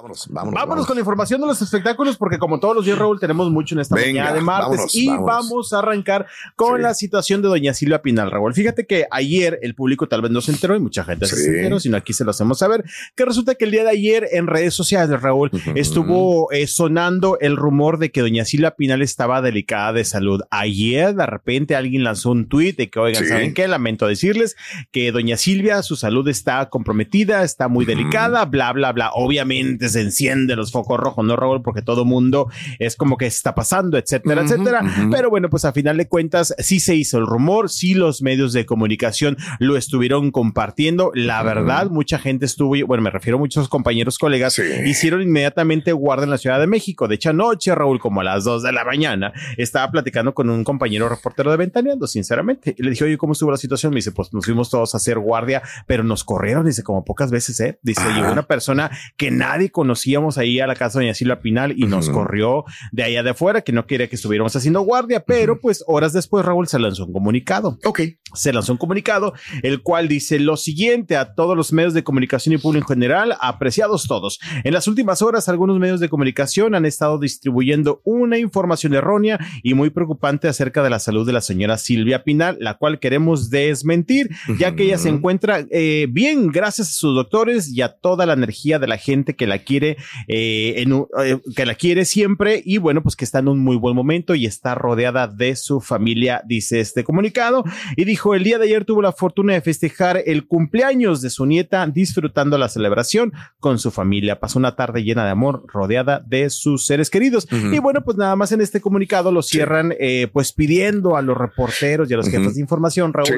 Vámonos, 0.02 0.26
vámonos. 0.30 0.54
Vámonos 0.60 0.86
con 0.86 0.96
la 0.96 1.00
información 1.00 1.40
de 1.40 1.46
los 1.46 1.62
espectáculos, 1.62 2.16
porque 2.16 2.36
como 2.38 2.58
todos 2.58 2.74
los 2.74 2.84
días, 2.84 2.98
Raúl, 2.98 3.20
tenemos 3.20 3.50
mucho 3.52 3.76
en 3.76 3.82
esta 3.82 3.94
Venga, 3.94 4.22
mañana 4.22 4.32
de 4.34 4.40
martes. 4.40 4.68
vámonos, 4.70 4.94
y 4.96 5.06
vámonos. 5.06 5.26
vamos 5.26 5.72
a 5.72 5.78
arrancar 5.78 6.26
con 6.56 6.76
Sí. 6.78 6.82
la 6.82 6.94
situación 6.94 7.40
de 7.40 7.46
doña 7.48 7.72
Silvia 7.72 8.02
Pinal, 8.02 8.30
Raúl. 8.32 8.52
Fíjate 8.52 8.84
que 8.84 9.06
ayer 9.12 9.60
el 9.62 9.76
público 9.76 10.08
tal 10.08 10.20
vez 10.22 10.32
no 10.32 10.40
se 10.40 10.50
enteró 10.50 10.74
y 10.74 10.80
mucha 10.80 11.04
gente 11.04 11.26
sí 11.26 11.36
se 11.36 11.56
enteró, 11.56 11.78
sino 11.78 11.96
aquí 11.96 12.12
se 12.12 12.24
lo 12.24 12.32
hacemos 12.32 12.58
saber, 12.58 12.82
que 13.14 13.24
resulta 13.24 13.54
que 13.54 13.64
el 13.64 13.70
día 13.70 13.84
de 13.84 13.90
ayer 13.90 14.26
en 14.32 14.48
redes 14.48 14.74
sociales, 14.74 15.22
Raúl, 15.22 15.50
Ujú. 15.52 15.70
estuvo 15.76 16.50
eh, 16.50 16.66
sonando 16.66 17.38
el 17.40 17.56
rumor 17.56 17.98
de 17.98 18.10
que 18.10 18.22
doña 18.22 18.44
Silvia 18.44 18.72
Pinal 18.72 19.02
estaba 19.02 19.40
delicada 19.40 19.92
de 19.92 20.04
salud. 20.04 20.40
Ayer, 20.50 21.14
de 21.14 21.26
repente, 21.26 21.76
alguien 21.76 22.02
lanzó 22.02 22.32
un 22.32 22.48
tuit 22.48 22.76
de 22.76 22.90
que, 22.90 22.98
oigan, 22.98 23.22
Sí. 23.22 23.28
¿saben 23.28 23.54
qué? 23.54 23.68
Lamento 23.68 24.08
decirles 24.08 24.56
que 24.90 25.12
doña 25.12 25.36
Silvia, 25.36 25.82
su 25.82 25.94
salud 25.94 26.26
está 26.26 26.68
comprometida, 26.70 27.44
está 27.44 27.68
muy 27.68 27.84
delicada, 27.84 28.44
bla, 28.46 28.72
bla, 28.72 28.90
bla. 28.92 29.10
Obviamente 29.14 29.91
se 29.92 30.00
encienden 30.00 30.56
los 30.56 30.72
focos 30.72 30.98
rojos, 30.98 31.24
¿no, 31.24 31.36
Raúl? 31.36 31.62
Porque 31.62 31.82
todo 31.82 32.04
mundo 32.04 32.48
es 32.78 32.96
como 32.96 33.16
que 33.16 33.26
está 33.26 33.54
pasando, 33.54 33.96
etcétera, 33.98 34.42
etcétera. 34.42 34.82
ujú. 34.82 35.10
Pero 35.10 35.30
bueno, 35.30 35.48
pues 35.50 35.64
a 35.64 35.72
final 35.72 35.96
de 35.96 36.08
cuentas, 36.08 36.54
sí 36.58 36.80
se 36.80 36.94
hizo 36.96 37.18
el 37.18 37.26
rumor, 37.26 37.70
sí 37.70 37.94
los 37.94 38.22
medios 38.22 38.52
de 38.52 38.66
comunicación 38.66 39.36
lo 39.58 39.76
estuvieron 39.76 40.30
compartiendo. 40.30 41.10
La 41.14 41.42
verdad, 41.42 41.90
mucha 41.90 42.18
gente 42.18 42.46
estuvo, 42.46 42.74
bueno, 42.86 43.02
me 43.02 43.10
refiero 43.10 43.36
a 43.36 43.40
muchos 43.40 43.68
compañeros, 43.68 44.18
colegas, 44.18 44.54
Sí. 44.54 44.62
hicieron 44.86 45.22
inmediatamente 45.22 45.92
guardia 45.92 46.24
en 46.24 46.30
la 46.30 46.38
Ciudad 46.38 46.58
de 46.60 46.66
México. 46.66 47.08
De 47.08 47.14
hecho, 47.16 47.30
anoche, 47.30 47.74
Raúl, 47.74 48.00
como 48.00 48.20
a 48.20 48.24
las 48.24 48.44
2 48.44 48.62
de 48.62 48.72
la 48.72 48.84
mañana, 48.84 49.32
estaba 49.56 49.90
platicando 49.90 50.34
con 50.34 50.50
un 50.50 50.64
compañero 50.64 51.08
reportero 51.08 51.50
de 51.50 51.56
Ventaneando, 51.56 52.06
sinceramente. 52.06 52.74
Y 52.78 52.82
le 52.82 52.90
dije, 52.90 53.04
oye, 53.04 53.18
¿cómo 53.18 53.32
estuvo 53.32 53.50
la 53.50 53.56
situación? 53.56 53.90
Me 53.92 53.96
dice, 53.96 54.12
pues 54.12 54.32
nos 54.32 54.44
fuimos 54.44 54.70
todos 54.70 54.94
a 54.94 54.96
hacer 54.98 55.18
guardia, 55.18 55.62
pero 55.86 56.02
nos 56.04 56.24
corrieron, 56.24 56.66
dice, 56.66 56.82
como 56.82 57.04
pocas 57.04 57.30
veces, 57.30 57.58
¿eh? 57.60 57.78
Dice, 57.82 58.02
llegó 58.14 58.30
una 58.32 58.42
persona 58.42 58.90
que 59.16 59.30
nadie 59.30 59.70
conocíamos 59.82 60.38
ahí 60.38 60.60
a 60.60 60.66
la 60.68 60.76
casa 60.76 60.98
de 61.00 61.06
doña 61.06 61.14
Silvia 61.14 61.40
Pinal 61.40 61.74
y 61.76 61.86
nos 61.86 62.06
Ujú. 62.06 62.18
corrió 62.18 62.64
de 62.92 63.02
allá 63.02 63.22
de 63.24 63.30
afuera, 63.30 63.62
que 63.62 63.72
no 63.72 63.84
quería 63.86 64.06
que 64.08 64.14
estuviéramos 64.14 64.54
haciendo 64.54 64.80
guardia, 64.82 65.24
pero 65.26 65.60
pues 65.60 65.82
horas 65.88 66.12
después, 66.12 66.44
Raúl, 66.44 66.68
se 66.68 66.78
lanzó 66.78 67.04
un 67.06 67.12
comunicado 67.12 67.78
Ok. 67.84 68.00
se 68.34 68.52
lanzó 68.52 68.70
un 68.72 68.78
comunicado, 68.78 69.34
el 69.64 69.82
cual 69.82 70.06
dice 70.06 70.38
lo 70.38 70.56
siguiente 70.56 71.16
a 71.16 71.34
todos 71.34 71.56
los 71.56 71.72
medios 71.72 71.94
de 71.94 72.04
comunicación 72.04 72.54
y 72.54 72.58
público 72.58 72.92
en 72.92 73.00
general, 73.00 73.36
apreciados 73.40 74.06
todos. 74.06 74.38
En 74.64 74.72
las 74.72 74.86
últimas 74.86 75.20
horas, 75.20 75.48
algunos 75.48 75.78
medios 75.80 75.98
de 76.00 76.08
comunicación 76.08 76.74
han 76.76 76.86
estado 76.86 77.18
distribuyendo 77.18 78.00
una 78.04 78.38
información 78.38 78.94
errónea 78.94 79.38
y 79.64 79.74
muy 79.74 79.90
preocupante 79.90 80.46
acerca 80.48 80.82
de 80.84 80.90
la 80.90 80.98
salud 81.00 81.26
de 81.26 81.32
la 81.32 81.40
señora 81.40 81.76
Silvia 81.76 82.22
Pinal, 82.24 82.56
la 82.60 82.74
cual 82.78 83.00
queremos 83.00 83.50
desmentir, 83.50 84.30
ya 84.58 84.74
que 84.76 84.84
ella 84.84 84.98
se 84.98 85.08
encuentra 85.08 85.66
eh, 85.70 86.06
bien 86.10 86.48
gracias 86.52 86.88
a 86.88 86.92
sus 86.92 87.14
doctores 87.14 87.68
y 87.68 87.82
a 87.82 87.88
toda 87.88 88.26
la 88.26 88.34
energía 88.34 88.78
de 88.78 88.86
la 88.86 88.96
gente 88.98 89.34
que 89.34 89.46
la 89.46 89.58
quiere, 89.58 89.71
eh, 89.80 90.74
en 90.76 90.92
un- 90.92 91.06
eh, 91.24 91.38
que 91.56 91.66
la 91.66 91.74
quiere 91.74 92.04
siempre 92.04 92.62
y 92.64 92.78
bueno, 92.78 93.02
pues 93.02 93.16
que 93.16 93.24
está 93.24 93.38
en 93.40 93.48
un 93.48 93.58
muy 93.58 93.76
buen 93.76 93.94
momento 93.96 94.34
y 94.34 94.46
está 94.46 94.74
rodeada 94.74 95.26
de 95.28 95.56
su 95.56 95.80
familia, 95.80 96.42
dice 96.46 96.80
este 96.80 97.04
comunicado. 97.04 97.64
Y 97.96 98.04
dijo, 98.04 98.34
el 98.34 98.44
día 98.44 98.58
de 98.58 98.64
ayer 98.64 98.84
tuvo 98.84 99.02
la 99.02 99.12
fortuna 99.12 99.54
de 99.54 99.60
festejar 99.60 100.22
el 100.26 100.46
cumpleaños 100.46 101.20
de 101.22 101.30
su 101.30 101.46
nieta, 101.46 101.86
disfrutando 101.86 102.58
la 102.58 102.68
celebración 102.68 103.32
con 103.60 103.78
su 103.78 103.90
familia. 103.90 104.40
Pasó 104.40 104.58
una 104.58 104.76
tarde 104.76 105.02
llena 105.04 105.24
de 105.24 105.30
amor, 105.30 105.64
rodeada 105.68 106.22
de 106.26 106.50
sus 106.50 106.86
seres 106.86 107.10
queridos. 107.10 107.46
Y 107.72 107.78
bueno, 107.78 108.02
pues 108.04 108.16
nada 108.16 108.36
más 108.36 108.52
en 108.52 108.60
este 108.60 108.80
comunicado 108.80 109.30
lo 109.32 109.42
cierran, 109.42 109.94
eh, 109.98 110.28
pues 110.32 110.52
pidiendo 110.52 111.16
a 111.16 111.22
los 111.22 111.36
reporteros 111.36 112.10
y 112.10 112.14
a 112.14 112.16
los 112.16 112.28
jefes 112.28 112.54
de 112.54 112.60
información, 112.60 113.12
Raúl, 113.12 113.26
Sí. 113.26 113.34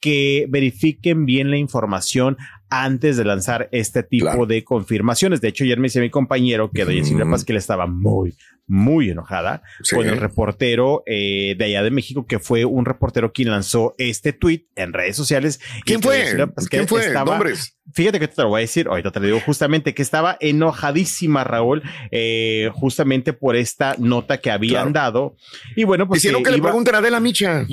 Que 0.00 0.46
verifiquen 0.48 1.26
bien 1.26 1.50
la 1.50 1.56
información 1.56 2.36
antes 2.68 3.16
de 3.16 3.24
lanzar 3.24 3.68
este 3.72 4.02
tipo 4.02 4.46
de 4.46 4.64
confirmaciones. 4.64 5.40
De 5.40 5.48
hecho, 5.48 5.64
ayer 5.64 5.78
me 5.78 5.84
decía 5.84 6.02
mi 6.02 6.10
compañero 6.10 6.70
que 6.70 6.84
doña 6.84 7.04
Silvia 7.04 7.26
Pasquel 7.30 7.56
estaba 7.56 7.86
muy, 7.86 8.34
muy 8.66 9.10
enojada 9.10 9.62
Sí. 9.82 9.94
con 9.94 10.06
el 10.08 10.16
reportero 10.18 11.02
eh, 11.06 11.54
de 11.56 11.64
allá 11.66 11.82
de 11.82 11.90
México, 11.90 12.26
que 12.26 12.38
fue 12.38 12.64
un 12.64 12.84
reportero 12.84 13.32
quien 13.32 13.50
lanzó 13.50 13.94
este 13.98 14.32
tweet 14.32 14.66
en 14.74 14.92
redes 14.92 15.16
sociales. 15.16 15.60
¿Quién 15.84 16.02
fue? 16.02 16.24
Pasquel 16.54 16.68
¿Quién 16.80 16.88
fue? 16.88 17.06
estaba- 17.06 17.32
Nombres. 17.32 17.72
Fíjate 17.94 18.18
que 18.18 18.26
te 18.26 18.42
lo 18.42 18.48
voy 18.48 18.58
a 18.58 18.60
decir, 18.62 18.88
ahorita 18.88 19.12
te 19.12 19.20
lo 19.20 19.26
digo 19.26 19.40
justamente, 19.46 19.94
que 19.94 20.02
estaba 20.02 20.36
enojadísima 20.40 21.44
Raúl, 21.44 21.84
eh, 22.10 22.68
justamente 22.74 23.32
por 23.32 23.54
esta 23.54 23.94
nota 23.98 24.38
que 24.38 24.50
habían 24.50 24.92
dado. 24.92 25.36
Y 25.76 25.84
bueno, 25.84 26.08
pues... 26.08 26.18
Hicieron 26.18 26.42
que 26.42 26.50
le 26.50 26.58
pregunten 26.60 26.96
a 26.96 26.98
Adela 26.98 27.20
Micha. 27.20 27.64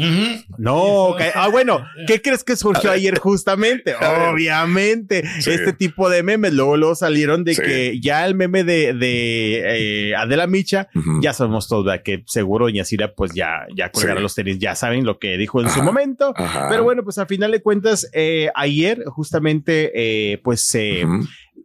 No, 0.60 1.16
que- 1.18 1.32
ah, 1.34 1.48
bueno, 1.48 1.84
¿qué 2.06 2.22
crees 2.22 2.44
que 2.44 2.56
surgió 2.56 2.92
ayer 2.92 3.18
justamente? 3.18 3.96
Obviamente, 3.96 5.24
este 5.40 5.74
tipo 5.74 6.10
de 6.10 6.22
memes, 6.24 6.54
luego, 6.54 6.78
luego 6.78 6.96
salieron 6.96 7.44
de 7.44 7.56
que 7.56 8.00
ya 8.00 8.26
el 8.26 8.36
meme 8.36 8.64
de, 8.64 8.94
de 8.94 10.10
eh, 10.12 10.16
Adela 10.16 10.46
Micha, 10.48 10.83
ya 11.22 11.34
sabemos 11.34 11.68
todos 11.68 11.86
¿verdad? 11.86 12.04
que 12.04 12.24
seguro 12.28 12.66
doña 12.66 12.84
Cira 12.86 13.14
pues 13.14 13.34
ya, 13.34 13.66
ya 13.76 13.90
colgará 13.92 14.18
Sí. 14.18 14.24
los 14.24 14.36
tenis, 14.36 14.60
ya 14.60 14.76
saben 14.76 15.06
lo 15.06 15.20
que 15.20 15.38
dijo 15.38 15.62
en 15.62 15.70
su 15.70 15.82
momento, 15.84 16.34
Ajá. 16.36 16.68
pero 16.70 16.84
bueno, 16.84 17.04
pues 17.04 17.18
al 17.18 17.28
final 17.28 17.52
de 17.52 17.62
cuentas, 17.62 18.10
eh, 18.14 18.50
ayer 18.56 19.04
justamente 19.08 19.92
eh, 20.34 20.38
pues 20.44 20.74
eh, 20.76 21.06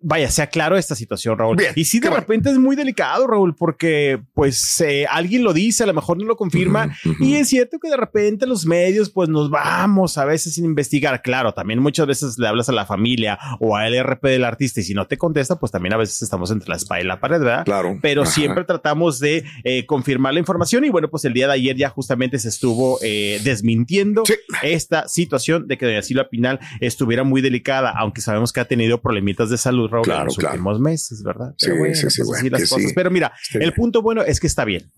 vaya, 0.02 0.30
se 0.30 0.42
aclaró 0.42 0.76
esta 0.76 0.94
situación, 0.94 1.38
Raúl. 1.38 1.58
y 1.74 1.84
sí, 1.84 2.00
de 2.00 2.11
repente 2.11 2.50
es 2.50 2.58
muy 2.58 2.76
delicado, 2.76 3.26
Raúl, 3.26 3.54
porque 3.54 4.20
pues 4.34 4.80
eh, 4.80 5.06
alguien 5.08 5.44
lo 5.44 5.52
dice, 5.52 5.84
a 5.84 5.87
lo 5.87 5.94
mejor 5.94 6.18
no 6.18 6.24
lo 6.24 6.37
confirma. 6.37 6.96
Y 7.20 7.34
es 7.34 7.48
cierto 7.48 7.78
que 7.78 7.88
de 7.90 7.96
repente 7.96 8.46
los 8.46 8.66
medios 8.66 9.11
pues 9.11 9.28
nos 9.28 9.50
vamos 9.50 10.18
a 10.18 10.24
veces 10.24 10.54
sin 10.54 10.64
investigar. 10.64 11.22
Claro, 11.22 11.52
también 11.52 11.80
muchas 11.80 12.06
veces 12.06 12.38
le 12.38 12.48
hablas 12.48 12.68
a 12.68 12.72
la 12.72 12.87
familia 12.87 13.38
o 13.61 13.76
al 13.76 13.94
RP 13.98 14.24
del 14.28 14.44
artista 14.44 14.80
y 14.80 14.82
si 14.84 14.94
no 14.94 15.06
te 15.06 15.16
contesta, 15.16 15.58
pues 15.58 15.72
también 15.72 15.94
a 15.94 15.96
veces 15.96 16.22
estamos 16.22 16.50
entre 16.50 16.68
la 16.68 16.76
espada 16.76 17.00
y 17.00 17.04
la 17.04 17.20
pared, 17.20 17.40
¿verdad? 17.40 17.64
Claro. 17.64 17.98
Pero 18.02 18.22
Ajá. 18.22 18.30
siempre 18.30 18.64
tratamos 18.64 19.18
de 19.18 19.44
eh, 19.64 19.87
confirmar 19.87 20.34
la 20.34 20.40
información 20.40 20.84
y 20.84 20.90
bueno, 20.90 21.08
pues 21.08 21.24
el 21.24 21.32
día 21.32 21.46
de 21.46 21.54
ayer 21.54 21.76
ya 21.76 21.88
justamente 21.90 22.38
se 22.38 22.48
estuvo 22.48 22.98
eh, 23.02 23.40
desmintiendo 23.44 24.22
esta 24.62 25.08
situación 25.08 25.66
de 25.66 25.78
que 25.78 25.87
doña 25.87 26.02
Silvia 26.02 26.28
Pinal 26.28 26.61
estuviera 26.80 27.24
muy 27.24 27.40
delicada, 27.40 27.92
aunque 27.96 28.20
sabemos 28.20 28.52
que 28.52 28.61
ha 28.61 28.64
tenido 28.66 29.00
problemitas 29.00 29.50
de 29.50 29.58
salud, 29.58 29.88
Claro, 30.03 30.24
los 30.27 30.37
claro. 30.37 30.55
últimos 30.55 30.81
meses, 30.81 31.22
¿verdad? 31.22 31.55
Sí, 31.57 31.70
bueno, 31.70 31.94
sí, 31.94 32.11
sí, 32.11 32.20
pues 32.22 32.29
bueno, 32.29 32.38
así 32.40 32.51
las 32.51 32.68
cosas. 32.68 32.88
sí. 32.88 32.92
Pero 32.94 33.11
mira, 33.11 33.33
el 33.55 33.72
punto 33.72 34.03
bueno 34.03 34.22
es 34.22 34.40
que 34.40 34.46
está 34.46 34.64
bien. 34.64 34.90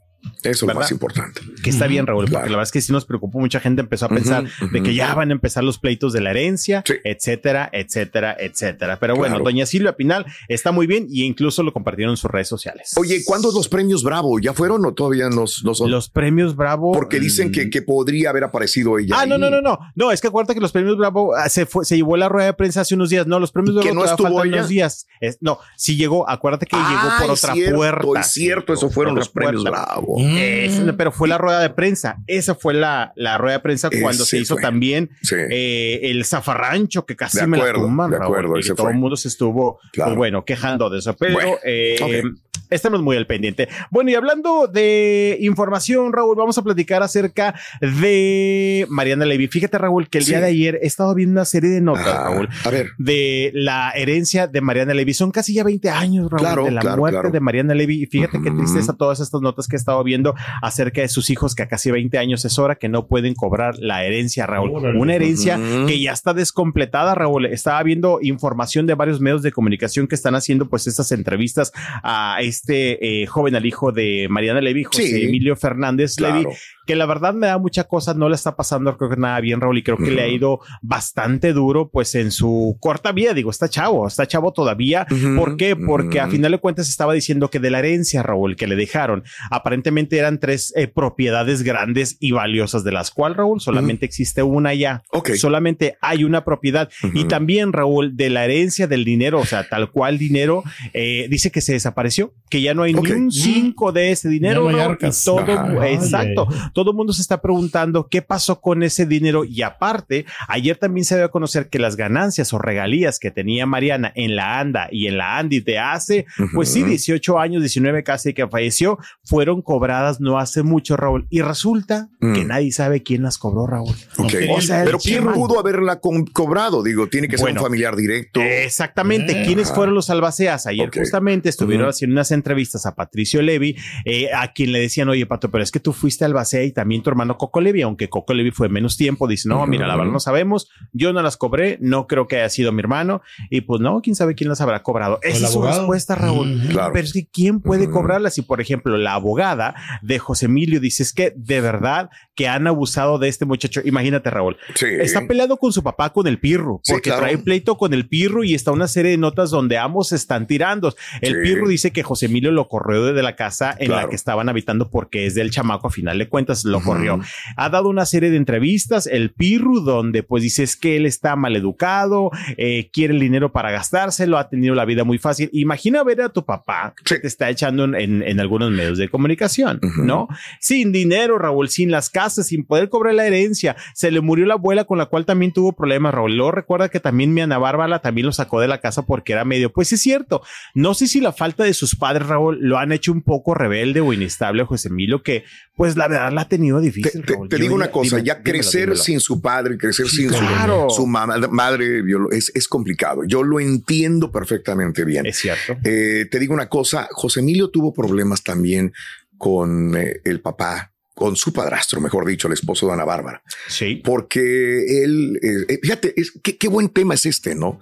Eso 0.42 0.50
es 0.50 0.60
lo 0.62 0.66
¿verdad? 0.68 0.80
más 0.82 0.90
importante. 0.90 1.40
Que 1.62 1.70
está 1.70 1.86
bien, 1.86 2.06
Raúl, 2.06 2.24
porque 2.24 2.36
la 2.36 2.40
verdad 2.56 2.62
es 2.62 2.72
que 2.72 2.80
sí 2.80 2.92
nos 2.92 3.04
preocupó. 3.04 3.38
Mucha 3.40 3.60
gente 3.60 3.80
empezó 3.82 4.06
a 4.06 4.08
pensar 4.08 4.44
de 4.72 4.82
que 4.82 4.94
ya 4.94 5.14
van 5.14 5.30
a 5.30 5.32
empezar 5.32 5.62
los 5.64 5.78
pleitos 5.78 6.12
de 6.12 6.20
la 6.20 6.30
herencia, 6.30 6.82
etcétera, 7.04 7.68
etcétera, 7.72 8.36
etcétera. 8.38 8.98
Pero 8.98 9.16
bueno, 9.16 9.34
Claro. 9.36 9.44
doña 9.44 9.66
Silvia 9.66 9.94
Pinal 9.96 10.24
está 10.48 10.72
muy 10.72 10.86
bien 10.86 11.06
y 11.10 11.24
incluso 11.24 11.62
lo 11.62 11.72
compartieron 11.72 12.12
en 12.12 12.16
sus 12.16 12.30
redes 12.30 12.48
sociales. 12.48 12.92
Oye, 12.96 13.22
¿cuándo 13.24 13.50
los 13.52 13.68
premios 13.68 14.02
Bravo? 14.02 14.38
¿Ya 14.40 14.52
fueron 14.54 14.84
o 14.86 14.92
todavía 14.94 15.28
no, 15.28 15.44
no 15.64 15.74
son? 15.74 15.90
Los 15.90 16.08
premios 16.08 16.56
Bravo. 16.56 16.92
Porque 16.92 17.20
dicen 17.20 17.52
que, 17.52 17.68
que 17.70 17.82
podría 17.82 18.30
haber 18.30 18.44
aparecido 18.44 18.98
ella. 18.98 19.16
Ah, 19.18 19.26
no, 19.26 19.34
ahí. 19.34 19.40
no, 19.40 19.50
no, 19.50 19.60
no. 19.60 19.78
No, 19.94 20.10
es 20.12 20.20
que 20.20 20.28
acuérdate 20.28 20.54
que 20.54 20.60
los 20.60 20.72
premios 20.72 20.96
Bravo 20.96 21.34
ah, 21.34 21.48
se 21.48 21.66
fue, 21.66 21.84
se 21.84 21.96
llevó 21.96 22.16
la 22.16 22.28
rueda 22.28 22.46
de 22.46 22.52
prensa 22.54 22.80
hace 22.82 22.94
unos 22.94 23.10
días. 23.10 23.26
No, 23.26 23.38
los 23.38 23.52
premios 23.52 23.76
¿Y 23.76 23.80
que 23.80 23.84
Bravo 23.90 24.04
no 24.04 24.10
estuvo 24.10 24.28
faltan 24.28 24.46
ella? 24.48 24.56
unos 24.58 24.68
días. 24.68 25.06
Es- 25.20 25.38
no, 25.40 25.58
sí 25.76 25.96
llegó. 25.96 26.28
Acuérdate 26.28 26.66
que 26.66 26.76
Ah, 26.76 26.88
llegó 26.88 27.16
por 27.26 27.34
es 27.36 27.44
otra 27.44 27.54
cierto, 27.54 27.76
puerta. 27.76 28.20
es 28.20 28.26
cierto, 28.32 28.72
eso 28.72 28.90
fueron 28.90 29.14
los 29.14 29.28
premios 29.28 29.62
puerta. 29.62 29.84
Bravo. 29.94 30.16
Es- 30.38 30.80
pero 30.96 31.12
fue 31.12 31.28
la 31.28 31.38
rueda 31.38 31.60
de 31.60 31.70
prensa. 31.70 32.16
Esa 32.26 32.54
fue 32.54 32.74
la, 32.74 33.12
la 33.16 33.38
rueda 33.38 33.54
de 33.58 33.60
prensa 33.60 33.88
cuando 33.90 34.24
se 34.24 34.38
hizo 34.38 34.54
fue. 34.54 34.62
también 34.62 35.10
Sí. 35.22 35.36
eh, 35.50 36.00
el 36.04 36.24
zafarrancho 36.24 37.06
que 37.06 37.16
casi 37.16 37.44
me 37.46 37.58
la 37.58 37.72
tumban, 37.72 38.10
de 38.10 38.18
Raúl, 38.18 38.32
acuerdo, 38.38 38.56
y 38.56 38.60
ese 38.60 38.74
todo 38.74 38.88
el 38.90 38.96
mundo 38.96 39.16
se 39.16 39.28
estuvo, 39.28 39.78
Claro. 39.92 40.10
pues 40.10 40.16
bueno, 40.18 40.44
quejando 40.44 40.90
de 40.90 40.98
eso. 40.98 41.14
Pero 41.18 41.34
Bueno, 41.34 41.52
eh. 41.64 42.22
Estamos 42.70 43.02
muy 43.02 43.16
al 43.16 43.26
pendiente. 43.26 43.68
Bueno, 43.90 44.10
y 44.10 44.14
hablando 44.14 44.66
de 44.66 45.36
información, 45.40 46.12
Raúl, 46.12 46.36
vamos 46.36 46.56
a 46.58 46.62
platicar 46.62 47.02
acerca 47.02 47.54
de 47.80 48.86
Mariana 48.88 49.24
Levy. 49.24 49.48
Fíjate, 49.48 49.78
Raúl, 49.78 50.08
que 50.08 50.18
el 50.18 50.24
día 50.24 50.40
de 50.40 50.46
ayer 50.46 50.78
he 50.82 50.86
estado 50.86 51.14
viendo 51.14 51.32
una 51.32 51.44
serie 51.44 51.70
de 51.70 51.80
notas. 51.80 52.06
Raúl, 52.06 52.48
A 52.64 52.70
ver. 52.70 52.90
de 52.98 53.50
la 53.54 53.90
herencia 53.94 54.46
de 54.46 54.60
Mariana 54.60 54.94
Levy. 54.94 55.14
Son 55.14 55.30
casi 55.30 55.54
ya 55.54 55.64
20 55.64 55.90
años, 55.90 56.30
Raúl, 56.30 56.40
Claro, 56.40 56.64
de 56.64 56.70
la 56.70 56.80
claro, 56.80 56.98
muerte 56.98 57.16
claro. 57.18 57.30
de 57.30 57.40
Mariana 57.40 57.74
Levy. 57.74 58.02
Y 58.02 58.06
fíjate 58.06 58.40
qué 58.42 58.50
tristeza 58.50 58.92
todas 58.94 59.20
estas 59.20 59.40
notas 59.40 59.66
que 59.68 59.76
he 59.76 59.78
estado 59.78 60.02
viendo 60.04 60.34
acerca 60.62 61.00
de 61.00 61.08
sus 61.08 61.30
hijos, 61.30 61.54
que 61.54 61.62
a 61.62 61.68
casi 61.68 61.90
20 61.90 62.18
años 62.18 62.44
es 62.44 62.58
hora 62.58 62.76
que 62.76 62.88
no 62.88 63.06
pueden 63.06 63.34
cobrar 63.34 63.76
la 63.78 64.04
herencia, 64.04 64.46
Raúl. 64.46 64.70
Órale. 64.72 64.98
Una 64.98 65.14
herencia 65.14 65.58
que 65.86 66.00
ya 66.00 66.12
está 66.12 66.34
descompletada, 66.34 67.14
Raúl. 67.14 67.46
Estaba 67.46 67.82
viendo 67.82 68.18
información 68.22 68.86
de 68.86 68.94
varios 68.94 69.20
medios 69.20 69.42
de 69.42 69.52
comunicación 69.52 70.06
que 70.06 70.14
están 70.14 70.34
haciendo 70.34 70.68
pues 70.68 70.86
estas 70.86 71.12
entrevistas 71.12 71.72
a 72.02 72.38
este 72.40 72.59
eh, 72.68 73.26
joven, 73.26 73.54
al 73.56 73.66
hijo 73.66 73.92
de 73.92 74.26
Mariana 74.30 74.60
Levy, 74.60 74.84
José 74.84 75.02
Sí. 75.06 75.24
Emilio 75.24 75.56
Fernández 75.56 76.16
Claro. 76.16 76.40
Levy, 76.42 76.54
que 76.86 76.96
la 76.96 77.06
verdad 77.06 77.34
me 77.34 77.46
da 77.46 77.58
mucha 77.58 77.84
cosa, 77.84 78.14
no 78.14 78.28
le 78.28 78.34
está 78.34 78.56
pasando 78.56 78.96
creo 78.96 79.10
que 79.10 79.16
nada 79.16 79.40
bien, 79.40 79.60
Raúl, 79.60 79.78
y 79.78 79.82
creo 79.82 79.96
que 79.96 80.10
le 80.10 80.22
ha 80.22 80.28
ido 80.28 80.60
bastante 80.82 81.52
duro 81.52 81.88
pues 81.90 82.14
en 82.16 82.30
su 82.32 82.76
corta 82.80 83.12
vida, 83.12 83.32
digo, 83.32 83.50
está 83.50 83.68
chavo, 83.68 84.06
está 84.08 84.26
chavo 84.26 84.52
todavía. 84.52 85.06
¿Por 85.36 85.56
qué? 85.56 85.76
Porque 85.76 86.18
a 86.20 86.28
final 86.28 86.50
de 86.52 86.58
cuentas 86.58 86.88
estaba 86.88 87.12
diciendo 87.14 87.48
que 87.48 87.60
de 87.60 87.70
la 87.70 87.78
herencia, 87.78 88.22
Raúl, 88.22 88.56
que 88.56 88.66
le 88.66 88.74
dejaron, 88.76 89.22
aparentemente 89.50 90.18
eran 90.18 90.40
tres 90.40 90.72
eh, 90.76 90.88
propiedades 90.88 91.62
grandes 91.62 92.16
y 92.20 92.32
valiosas, 92.32 92.82
de 92.84 92.92
las 92.92 93.10
cuales, 93.10 93.36
Raúl, 93.36 93.60
solamente 93.60 94.04
existe 94.06 94.42
una 94.42 94.74
ya. 94.74 95.02
Ok. 95.12 95.30
Solamente 95.34 95.96
hay 96.00 96.24
una 96.24 96.44
propiedad. 96.44 96.90
Y 97.14 97.24
también, 97.24 97.72
Raúl, 97.72 98.16
de 98.16 98.30
la 98.30 98.44
herencia 98.44 98.86
del 98.88 99.04
dinero, 99.04 99.38
o 99.40 99.44
sea, 99.44 99.68
tal 99.68 99.90
cual 99.90 100.18
dinero, 100.18 100.64
eh, 100.92 101.26
dice 101.30 101.50
que 101.50 101.60
se 101.60 101.72
desapareció, 101.74 102.32
que 102.50 102.60
ya 102.60 102.74
no 102.74 102.82
hay 102.82 102.92
ni 102.92 103.10
un 103.12 103.30
cinco 103.32 103.92
de 103.92 104.10
ese 104.10 104.28
dinero. 104.28 104.70
No 104.70 104.78
arcas. 104.78 105.22
y 105.22 105.24
todo, 105.24 105.38
Ajá. 105.40 105.88
exacto. 105.88 106.46
Todo 106.74 106.90
el 106.90 106.96
mundo 106.96 107.12
se 107.12 107.22
está 107.22 107.40
preguntando 107.40 108.08
qué 108.10 108.20
pasó 108.22 108.60
con 108.60 108.82
ese 108.82 109.06
dinero. 109.06 109.44
Y 109.44 109.62
aparte, 109.62 110.26
ayer 110.48 110.76
también 110.76 111.04
se 111.04 111.16
dio 111.16 111.24
a 111.24 111.30
conocer 111.30 111.68
que 111.68 111.78
las 111.78 111.96
ganancias 111.96 112.52
o 112.52 112.58
regalías 112.58 113.18
que 113.18 113.30
tenía 113.30 113.64
Mariana 113.66 114.12
en 114.16 114.36
la 114.36 114.58
ANDA 114.60 114.88
y 114.90 115.06
en 115.06 115.16
la 115.16 115.38
ANDI 115.38 115.60
de 115.60 115.78
hace, 115.78 116.26
pues 116.52 116.70
sí, 116.70 116.82
18 116.82 117.38
años, 117.38 117.62
19 117.62 118.02
casi 118.02 118.34
que 118.34 118.46
falleció, 118.48 118.98
fueron 119.24 119.62
cobradas 119.62 120.20
no 120.20 120.38
hace 120.38 120.62
mucho, 120.62 120.96
Raúl. 120.96 121.26
Y 121.30 121.42
resulta 121.42 122.08
que 122.20 122.44
Mm. 122.44 122.48
nadie 122.48 122.72
sabe 122.72 123.02
quién 123.02 123.22
las 123.22 123.38
cobró, 123.38 123.66
Raúl. 123.66 123.94
O 124.18 124.60
sea, 124.60 124.84
Pero 124.84 124.98
¿quién 124.98 125.24
pudo 125.32 125.58
haberla 125.60 126.00
co- 126.00 126.24
cobrado? 126.32 126.82
Digo, 126.82 127.06
tiene 127.08 127.28
que 127.28 127.36
ser 127.38 127.44
Bueno. 127.44 127.60
un 127.60 127.66
familiar 127.66 127.94
directo. 127.94 128.40
Exactamente. 128.40 129.40
Eh, 129.42 129.44
¿Quiénes 129.46 129.66
ajá. 129.68 129.74
fueron 129.76 129.94
los 129.94 130.10
albaceas? 130.10 130.66
Ayer 130.66 130.88
Ok. 130.88 130.96
justamente 130.98 131.48
estuvieron 131.48 131.88
haciendo 131.88 132.14
unas 132.14 132.30
entrevistas 132.40 132.86
a 132.86 132.94
Patricio 132.94 133.42
Levy, 133.42 133.76
eh, 134.04 134.28
a 134.34 134.52
quien 134.52 134.72
le 134.72 134.80
decían, 134.80 135.08
oye, 135.08 135.26
Pato, 135.26 135.50
pero 135.50 135.62
es 135.62 135.70
que 135.70 135.80
tú 135.80 135.92
fuiste 135.92 136.24
albacea 136.24 136.64
y 136.64 136.72
también 136.72 137.02
tu 137.02 137.10
hermano 137.10 137.36
Coco 137.38 137.60
Levy, 137.60 137.82
aunque 137.82 138.08
Coco 138.08 138.34
Levy 138.34 138.50
fue 138.50 138.68
menos 138.68 138.96
tiempo. 138.96 139.28
Dice, 139.28 139.48
no, 139.48 139.66
mira, 139.66 139.86
la 139.86 139.96
verdad 139.96 140.12
no 140.12 140.20
sabemos. 140.20 140.68
Yo 140.92 141.12
no 141.12 141.22
las 141.22 141.36
cobré. 141.36 141.78
No 141.80 142.06
creo 142.06 142.26
que 142.26 142.36
haya 142.36 142.48
sido 142.48 142.72
mi 142.72 142.80
hermano. 142.80 143.22
Y 143.50 143.60
pues 143.62 143.80
no, 143.80 144.00
quién 144.02 144.16
sabe 144.16 144.34
quién 144.34 144.48
las 144.48 144.60
habrá 144.60 144.82
cobrado. 144.82 145.18
Esa 145.22 145.46
es 145.46 145.52
su 145.52 145.62
respuesta, 145.62 146.14
Raúl. 146.14 146.60
Claro. 146.70 146.92
Pero 146.92 147.04
es 147.04 147.12
que 147.12 147.26
¿quién 147.26 147.60
puede 147.60 147.88
cobrarlas? 147.90 148.38
Y 148.38 148.42
por 148.42 148.60
ejemplo, 148.60 148.96
la 148.96 149.14
abogada 149.14 149.74
de 150.02 150.18
José 150.18 150.46
Emilio 150.46 150.80
dice, 150.80 151.02
es 151.02 151.12
que 151.12 151.32
de 151.36 151.60
verdad 151.60 152.10
que 152.34 152.48
han 152.48 152.66
abusado 152.66 153.18
de 153.18 153.28
este 153.28 153.44
muchacho. 153.44 153.80
Imagínate, 153.84 154.30
Raúl. 154.30 154.56
Sí. 154.74 154.86
Está 154.86 155.26
peleado 155.26 155.56
con 155.58 155.72
su 155.72 155.82
papá, 155.82 156.10
con 156.12 156.26
el 156.26 156.38
Pirru, 156.38 156.80
Sí, 156.82 156.92
porque 156.92 157.10
claro. 157.10 157.22
trae 157.22 157.38
pleito 157.38 157.76
con 157.76 157.92
el 157.92 158.08
Pirru 158.08 158.44
y 158.44 158.54
está 158.54 158.72
una 158.72 158.88
serie 158.88 159.10
de 159.12 159.18
notas 159.18 159.50
donde 159.50 159.76
ambos 159.78 160.08
se 160.08 160.16
están 160.16 160.46
tirando. 160.46 160.94
El 161.20 161.34
Sí. 161.34 161.40
Pirru 161.42 161.68
dice 161.68 161.90
que 161.90 162.02
José 162.02 162.28
Emilio 162.30 162.50
lo 162.52 162.68
corrió 162.68 163.12
de 163.12 163.22
la 163.22 163.36
casa 163.36 163.74
en 163.78 163.90
la 163.90 164.08
que 164.08 164.16
estaban 164.16 164.48
habitando 164.48 164.88
porque 164.90 165.26
es 165.26 165.34
del 165.34 165.50
chamaco, 165.50 165.88
a 165.88 165.90
final 165.90 166.18
de 166.18 166.28
cuentas 166.28 166.64
lo 166.64 166.80
corrió. 166.80 167.20
Ha 167.56 167.68
dado 167.68 167.88
una 167.88 168.06
serie 168.06 168.30
de 168.30 168.36
entrevistas, 168.36 169.06
el 169.06 169.30
Pirru, 169.32 169.80
donde 169.80 170.22
pues 170.22 170.42
dice 170.42 170.62
es 170.62 170.76
que 170.76 170.96
él 170.96 171.06
está 171.06 171.36
mal 171.36 171.56
educado, 171.56 172.30
eh, 172.56 172.88
quiere 172.92 173.14
el 173.14 173.20
dinero 173.20 173.52
para 173.52 173.70
gastárselo, 173.70 174.38
ha 174.38 174.48
tenido 174.48 174.74
la 174.74 174.84
vida 174.84 175.04
muy 175.04 175.18
fácil. 175.18 175.50
Imagina 175.52 176.02
ver 176.04 176.22
a 176.22 176.28
tu 176.30 176.44
papá 176.44 176.94
que 177.04 177.18
te 177.18 177.26
está 177.26 177.50
echando 177.50 177.84
en, 177.84 177.94
en- 177.94 178.22
en 178.22 178.40
algunos 178.40 178.70
medios 178.70 178.98
de 178.98 179.08
comunicación. 179.08 179.80
¿no? 179.98 180.28
Sin 180.60 180.92
dinero, 180.92 181.38
Raúl, 181.38 181.68
sin 181.68 181.90
las 181.90 182.10
casas, 182.10 182.46
sin 182.48 182.64
poder 182.64 182.88
cobrar 182.88 183.14
la 183.14 183.26
herencia. 183.26 183.76
Se 183.94 184.10
le 184.10 184.20
murió 184.20 184.46
la 184.46 184.54
abuela 184.54 184.84
con 184.84 184.98
la 184.98 185.06
cual 185.06 185.24
también 185.26 185.52
tuvo 185.52 185.72
problemas, 185.72 186.14
Raúl. 186.14 186.36
Luego 186.36 186.52
recuerda 186.52 186.88
que 186.88 187.00
también 187.00 187.32
mi 187.34 187.40
Ana 187.40 187.58
Bárbara 187.58 188.00
también 188.00 188.26
lo 188.26 188.32
sacó 188.32 188.60
de 188.60 188.68
la 188.68 188.78
casa 188.78 189.02
porque 189.06 189.32
era 189.32 189.44
medio. 189.44 189.72
Pues 189.72 189.92
es 189.92 190.00
cierto. 190.00 190.42
No 190.74 190.94
sé 190.94 191.06
si 191.06 191.20
la 191.20 191.32
falta 191.32 191.64
de 191.64 191.74
sus 191.74 191.96
padres, 191.96 192.19
Raúl, 192.20 192.58
lo 192.60 192.78
han 192.78 192.92
hecho 192.92 193.12
un 193.12 193.22
poco 193.22 193.54
rebelde 193.54 194.00
o 194.00 194.12
inestable 194.12 194.62
a 194.62 194.66
José 194.66 194.88
Emilio, 194.88 195.22
que 195.22 195.44
pues 195.76 195.96
la 195.96 196.08
verdad 196.08 196.32
la 196.32 196.42
ha 196.42 196.48
tenido 196.48 196.78
Te, 196.78 196.84
difícil. 196.86 197.24
te- 197.24 197.32
Raúl. 197.34 197.48
te 197.48 197.56
Yo 197.56 197.62
digo 197.62 197.74
una 197.74 197.90
cosa, 197.90 198.16
dime, 198.16 198.26
ya 198.26 198.34
dímelo, 198.34 198.50
crecer 198.52 198.80
dímelo. 198.82 198.96
sin 199.02 199.20
su 199.20 199.40
padre, 199.40 199.76
crecer 199.78 200.08
sin 200.08 200.30
su- 200.30 200.38
claro. 200.38 200.88
su, 200.90 201.06
mamá- 201.06 201.38
madre 201.50 202.02
es, 202.32 202.52
es 202.54 202.68
complicado. 202.68 203.22
Yo 203.26 203.42
lo 203.42 203.58
entiendo 203.60 204.30
perfectamente 204.30 205.04
bien. 205.04 205.26
Es 205.26 205.38
cierto. 205.38 205.76
Eh, 205.84 206.26
te 206.30 206.38
digo 206.38 206.54
una 206.54 206.68
cosa, 206.68 207.08
José 207.12 207.40
Emilio 207.40 207.70
tuvo 207.70 207.92
problemas 207.92 208.42
también 208.44 208.92
con 209.38 209.96
eh, 209.96 210.20
el 210.24 210.40
papá, 210.40 210.92
con 211.14 211.36
su 211.36 211.52
padrastro, 211.52 212.00
mejor 212.00 212.26
dicho, 212.26 212.46
el 212.48 212.54
esposo 212.54 212.86
de 212.86 212.94
Ana 212.94 213.04
Bárbara. 213.04 213.42
Sí. 213.68 214.00
Porque 214.04 215.02
él, 215.04 215.38
eh, 215.42 215.66
eh, 215.74 215.78
fíjate, 215.82 216.14
es, 216.18 216.32
qué, 216.42 216.56
qué 216.56 216.68
buen 216.68 216.88
tema 216.88 217.14
es 217.14 217.26
este, 217.26 217.54
¿no? 217.54 217.78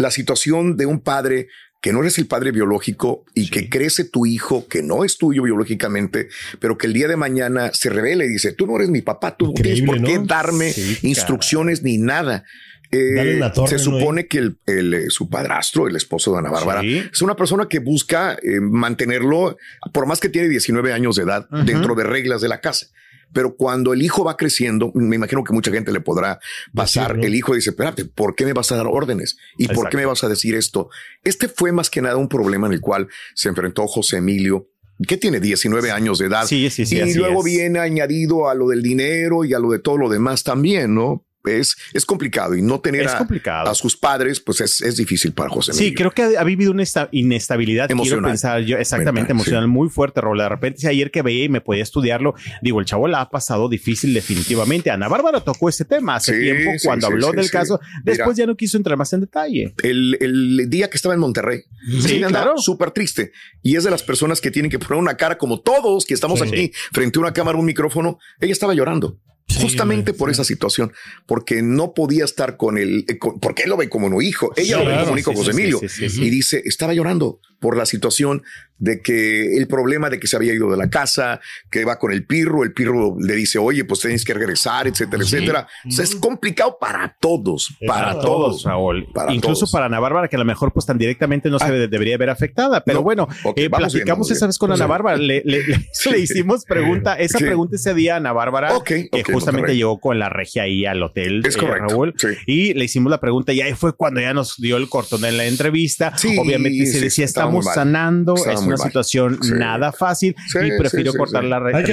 La 0.00 0.10
situación 0.10 0.76
de 0.76 0.86
un 0.86 1.00
padre 1.00 1.48
que 1.80 1.92
no 1.92 2.00
eres 2.00 2.18
el 2.18 2.26
padre 2.26 2.50
biológico 2.50 3.24
y 3.34 3.50
que 3.50 3.68
crece 3.68 4.04
tu 4.04 4.26
hijo 4.26 4.66
que 4.66 4.82
no 4.82 5.04
es 5.04 5.16
tuyo 5.16 5.42
biológicamente, 5.44 6.28
pero 6.58 6.76
que 6.76 6.86
el 6.88 6.92
día 6.92 7.06
de 7.08 7.16
mañana 7.16 7.70
se 7.72 7.88
revela 7.90 8.24
y 8.24 8.28
dice, 8.28 8.52
tú 8.52 8.66
no 8.66 8.76
eres 8.76 8.88
mi 8.90 9.00
papá, 9.02 9.36
tú 9.36 9.46
no 9.46 9.52
tienes 9.52 9.82
por 9.82 10.02
qué 10.02 10.18
¿no? 10.18 10.24
darme 10.26 10.72
Sí, 10.72 10.98
instrucciones 11.02 11.82
ni 11.82 11.98
nada. 11.98 12.44
Eh, 12.90 13.38
torre, 13.54 13.68
se 13.78 13.84
¿no? 13.90 13.98
supone 13.98 14.26
que 14.26 14.38
el, 14.38 14.58
el, 14.66 14.94
eh, 14.94 15.04
su 15.10 15.28
padrastro, 15.28 15.86
el 15.88 15.94
esposo 15.96 16.32
de 16.32 16.38
Ana 16.38 16.50
Bárbara, 16.50 16.80
Sí. 16.80 17.02
es 17.12 17.20
una 17.22 17.36
persona 17.36 17.66
que 17.68 17.80
busca 17.80 18.32
eh, 18.42 18.60
mantenerlo, 18.60 19.56
por 19.92 20.06
más 20.06 20.20
que 20.20 20.30
tiene 20.30 20.48
19 20.48 20.92
años 20.94 21.16
de 21.16 21.24
edad, 21.24 21.46
dentro 21.66 21.94
de 21.94 22.04
reglas 22.04 22.40
de 22.40 22.48
la 22.48 22.60
casa. 22.62 22.86
Pero 23.32 23.56
cuando 23.56 23.92
el 23.92 24.02
hijo 24.02 24.24
va 24.24 24.36
creciendo, 24.36 24.90
me 24.94 25.16
imagino 25.16 25.44
que 25.44 25.52
mucha 25.52 25.70
gente 25.70 25.92
le 25.92 26.00
podrá 26.00 26.38
pasar. 26.74 27.18
El 27.22 27.34
hijo 27.34 27.54
dice, 27.54 27.70
espérate, 27.70 28.04
¿por 28.04 28.34
qué 28.34 28.44
me 28.44 28.52
vas 28.52 28.72
a 28.72 28.76
dar 28.76 28.86
órdenes? 28.86 29.36
¿Y 29.56 29.68
por 29.68 29.88
qué 29.90 29.96
me 29.96 30.06
vas 30.06 30.24
a 30.24 30.28
decir 30.28 30.54
esto? 30.54 30.88
Este 31.24 31.48
fue 31.48 31.72
más 31.72 31.90
que 31.90 32.02
nada 32.02 32.16
un 32.16 32.28
problema 32.28 32.66
en 32.66 32.72
el 32.72 32.80
cual 32.80 33.08
se 33.34 33.48
enfrentó 33.48 33.86
José 33.86 34.18
Emilio, 34.18 34.70
que 35.06 35.16
tiene 35.16 35.40
19 35.40 35.90
años 35.90 36.18
de 36.18 36.26
edad. 36.26 36.46
Sí, 36.46 36.70
sí, 36.70 36.86
sí, 36.86 36.96
y 36.96 37.14
luego 37.14 37.40
es. 37.40 37.44
viene 37.44 37.78
añadido 37.78 38.48
a 38.48 38.54
lo 38.54 38.68
del 38.68 38.82
dinero 38.82 39.44
y 39.44 39.54
a 39.54 39.58
lo 39.58 39.70
de 39.70 39.78
todo 39.78 39.96
lo 39.96 40.08
demás 40.08 40.42
también, 40.42 40.94
¿no? 40.94 41.27
Es, 41.56 41.76
es 41.94 42.04
complicado 42.04 42.54
y 42.54 42.60
no 42.62 42.80
tener 42.80 43.08
a, 43.08 43.62
a 43.62 43.74
sus 43.74 43.96
padres, 43.96 44.40
pues 44.40 44.60
es, 44.60 44.80
es 44.82 44.96
difícil 44.96 45.32
para 45.32 45.48
José 45.48 45.72
Sí, 45.72 45.94
creo 45.94 46.10
que 46.10 46.22
ha, 46.22 46.40
ha 46.40 46.44
vivido 46.44 46.70
una 46.72 46.82
esta- 46.82 47.08
inestabilidad. 47.12 47.86
Quiero 47.86 48.02
Emocional. 48.02 48.30
pensar 48.32 48.60
yo, 48.62 48.76
exactamente, 48.76 49.32
Mental, 49.32 49.36
emocional 49.36 49.68
muy 49.68 49.88
fuerte, 49.88 50.20
Raúl. 50.20 50.38
De 50.38 50.48
repente, 50.48 50.80
si 50.80 50.86
ayer 50.86 51.10
que 51.10 51.22
veía 51.22 51.44
y 51.44 51.48
me 51.48 51.60
podía 51.60 51.82
estudiarlo, 51.82 52.34
digo, 52.62 52.80
el 52.80 52.86
chavo 52.86 53.08
la 53.08 53.20
ha 53.22 53.30
pasado 53.30 53.68
difícil 53.68 54.12
definitivamente. 54.14 54.90
Ana 54.90 55.08
Bárbara 55.08 55.40
tocó 55.40 55.68
este 55.68 55.84
tema 55.84 56.16
hace 56.16 56.34
Sí, 56.34 56.40
tiempo 56.42 56.72
sí, 56.78 56.86
cuando 56.86 57.06
sí, 57.06 57.12
habló 57.12 57.30
sí, 57.30 57.36
del 57.36 57.44
sí. 57.46 57.50
caso. 57.50 57.80
Después 58.04 58.36
ya 58.36 58.46
no 58.46 58.56
quiso 58.56 58.76
entrar 58.76 58.96
más 58.98 59.12
en 59.12 59.20
detalle. 59.20 59.74
el, 59.82 60.16
el 60.20 60.70
día 60.70 60.90
que 60.90 60.96
estaba 60.96 61.14
en 61.14 61.20
Monterrey. 61.20 61.62
Sí, 62.00 62.20
claro. 62.20 62.58
Súper 62.58 62.90
triste. 62.90 63.32
Y 63.62 63.76
es 63.76 63.84
de 63.84 63.90
las 63.90 64.02
personas 64.02 64.40
que 64.40 64.50
tienen 64.50 64.70
que 64.70 64.78
poner 64.78 65.00
una 65.00 65.16
cara 65.16 65.38
como 65.38 65.60
todos 65.60 66.04
que 66.04 66.14
estamos 66.14 66.40
Sí. 66.40 66.46
aquí 66.46 66.72
frente 66.92 67.18
a 67.18 67.22
una 67.22 67.32
cámara, 67.32 67.58
un 67.58 67.64
micrófono. 67.64 68.18
Ella 68.40 68.52
estaba 68.52 68.74
llorando. 68.74 69.18
Sí, 69.48 69.62
Justamente 69.62 70.12
por 70.12 70.30
esa 70.30 70.44
situación, 70.44 70.92
porque 71.24 71.62
no 71.62 71.94
podía 71.94 72.26
estar 72.26 72.58
con 72.58 72.76
él, 72.76 73.06
eh, 73.08 73.18
porque 73.40 73.62
él 73.62 73.70
lo 73.70 73.78
ve 73.78 73.88
como 73.88 74.06
un 74.06 74.22
hijo, 74.22 74.52
ella 74.56 74.78
Sí, 74.78 74.84
lo 74.84 74.90
ve 74.90 74.98
como 75.00 75.12
un 75.12 75.18
hijo 75.18 75.34
José 75.34 75.52
Emilio, 75.52 75.80
y 75.82 76.30
dice, 76.30 76.62
estaba 76.66 76.92
llorando 76.92 77.40
por 77.58 77.76
la 77.76 77.86
situación 77.86 78.42
de 78.78 79.00
que 79.00 79.56
el 79.56 79.66
problema 79.66 80.08
de 80.10 80.18
que 80.20 80.26
se 80.26 80.36
había 80.36 80.54
ido 80.54 80.70
de 80.70 80.76
la 80.76 80.88
casa, 80.90 81.40
que 81.70 81.84
va 81.84 81.98
con 81.98 82.12
el 82.12 82.24
pirro, 82.24 82.62
el 82.64 82.72
pirro 82.72 83.16
le 83.20 83.34
dice, 83.34 83.58
oye, 83.58 83.84
pues 83.84 84.00
tienes 84.00 84.24
que 84.24 84.34
regresar, 84.34 84.86
etcétera, 84.86 85.22
etcétera. 85.22 85.66
O 85.86 85.90
sea, 85.90 86.04
es 86.04 86.14
complicado 86.16 86.76
para 86.80 87.16
todos, 87.20 87.74
para, 87.86 88.10
Para 88.10 88.20
todos. 88.20 88.62
Raúl. 88.64 89.06
Para 89.12 89.32
Incluso 89.34 89.60
todos. 89.60 89.72
para 89.72 89.86
Ana 89.86 90.00
Bárbara, 90.00 90.28
que 90.28 90.36
a 90.36 90.38
lo 90.38 90.44
mejor 90.44 90.72
pues 90.72 90.86
tan 90.86 90.98
directamente 90.98 91.50
no 91.50 91.58
se 91.58 91.64
Ah. 91.66 91.70
de- 91.70 91.88
debería 91.88 92.16
ver 92.16 92.30
afectada. 92.30 92.82
Pero 92.84 92.98
No. 92.98 93.02
bueno, 93.02 93.28
eh, 93.44 93.52
bien, 93.56 93.70
platicamos 93.70 94.30
esa 94.30 94.46
vez 94.46 94.58
con 94.58 94.72
Ana. 94.72 94.86
Bárbara. 94.86 95.16
Le, 95.16 95.42
le- 95.44 95.62
le- 95.64 95.88
Sí. 95.92 96.10
le 96.10 96.18
hicimos 96.20 96.64
pregunta, 96.64 97.14
esa 97.18 97.38
Sí. 97.38 97.44
pregunta 97.44 97.76
ese 97.76 97.94
día 97.94 98.14
a 98.14 98.16
Ana 98.18 98.32
Bárbara, 98.32 98.72
que 98.84 99.08
justamente 99.32 99.74
llegó 99.76 99.98
con 100.00 100.18
la 100.18 100.28
regia 100.28 100.62
ahí 100.62 100.86
al 100.86 101.02
hotel. 101.02 101.42
Es 101.46 101.56
eh, 101.56 101.58
correcto, 101.58 101.88
Raúl. 101.88 102.14
Y 102.46 102.74
le 102.74 102.84
hicimos 102.84 103.10
la 103.10 103.20
pregunta 103.20 103.52
y 103.52 103.60
ahí 103.60 103.74
fue 103.74 103.94
cuando 103.96 104.20
ya 104.20 104.32
nos 104.34 104.56
dio 104.58 104.76
el 104.76 104.88
cortón 104.88 105.24
en 105.24 105.36
la 105.36 105.46
entrevista. 105.46 106.16
Sí, 106.16 106.36
Obviamente 106.38 106.86
se 106.86 107.00
decía, 107.00 107.24
estamos 107.24 107.64
sanando, 107.66 108.34
es 108.36 108.67
una 108.68 108.76
mal. 108.76 108.86
situación 108.86 109.38
Sí. 109.42 109.52
nada 109.54 109.92
fácil 109.92 110.34
Sí, 110.48 110.58
y 110.58 110.70
sí, 111.08 111.12
sí, 111.12 111.18
cortar 111.18 111.42
sí. 111.42 111.48
la 111.48 111.56
Hay 111.58 111.84
que 111.84 111.92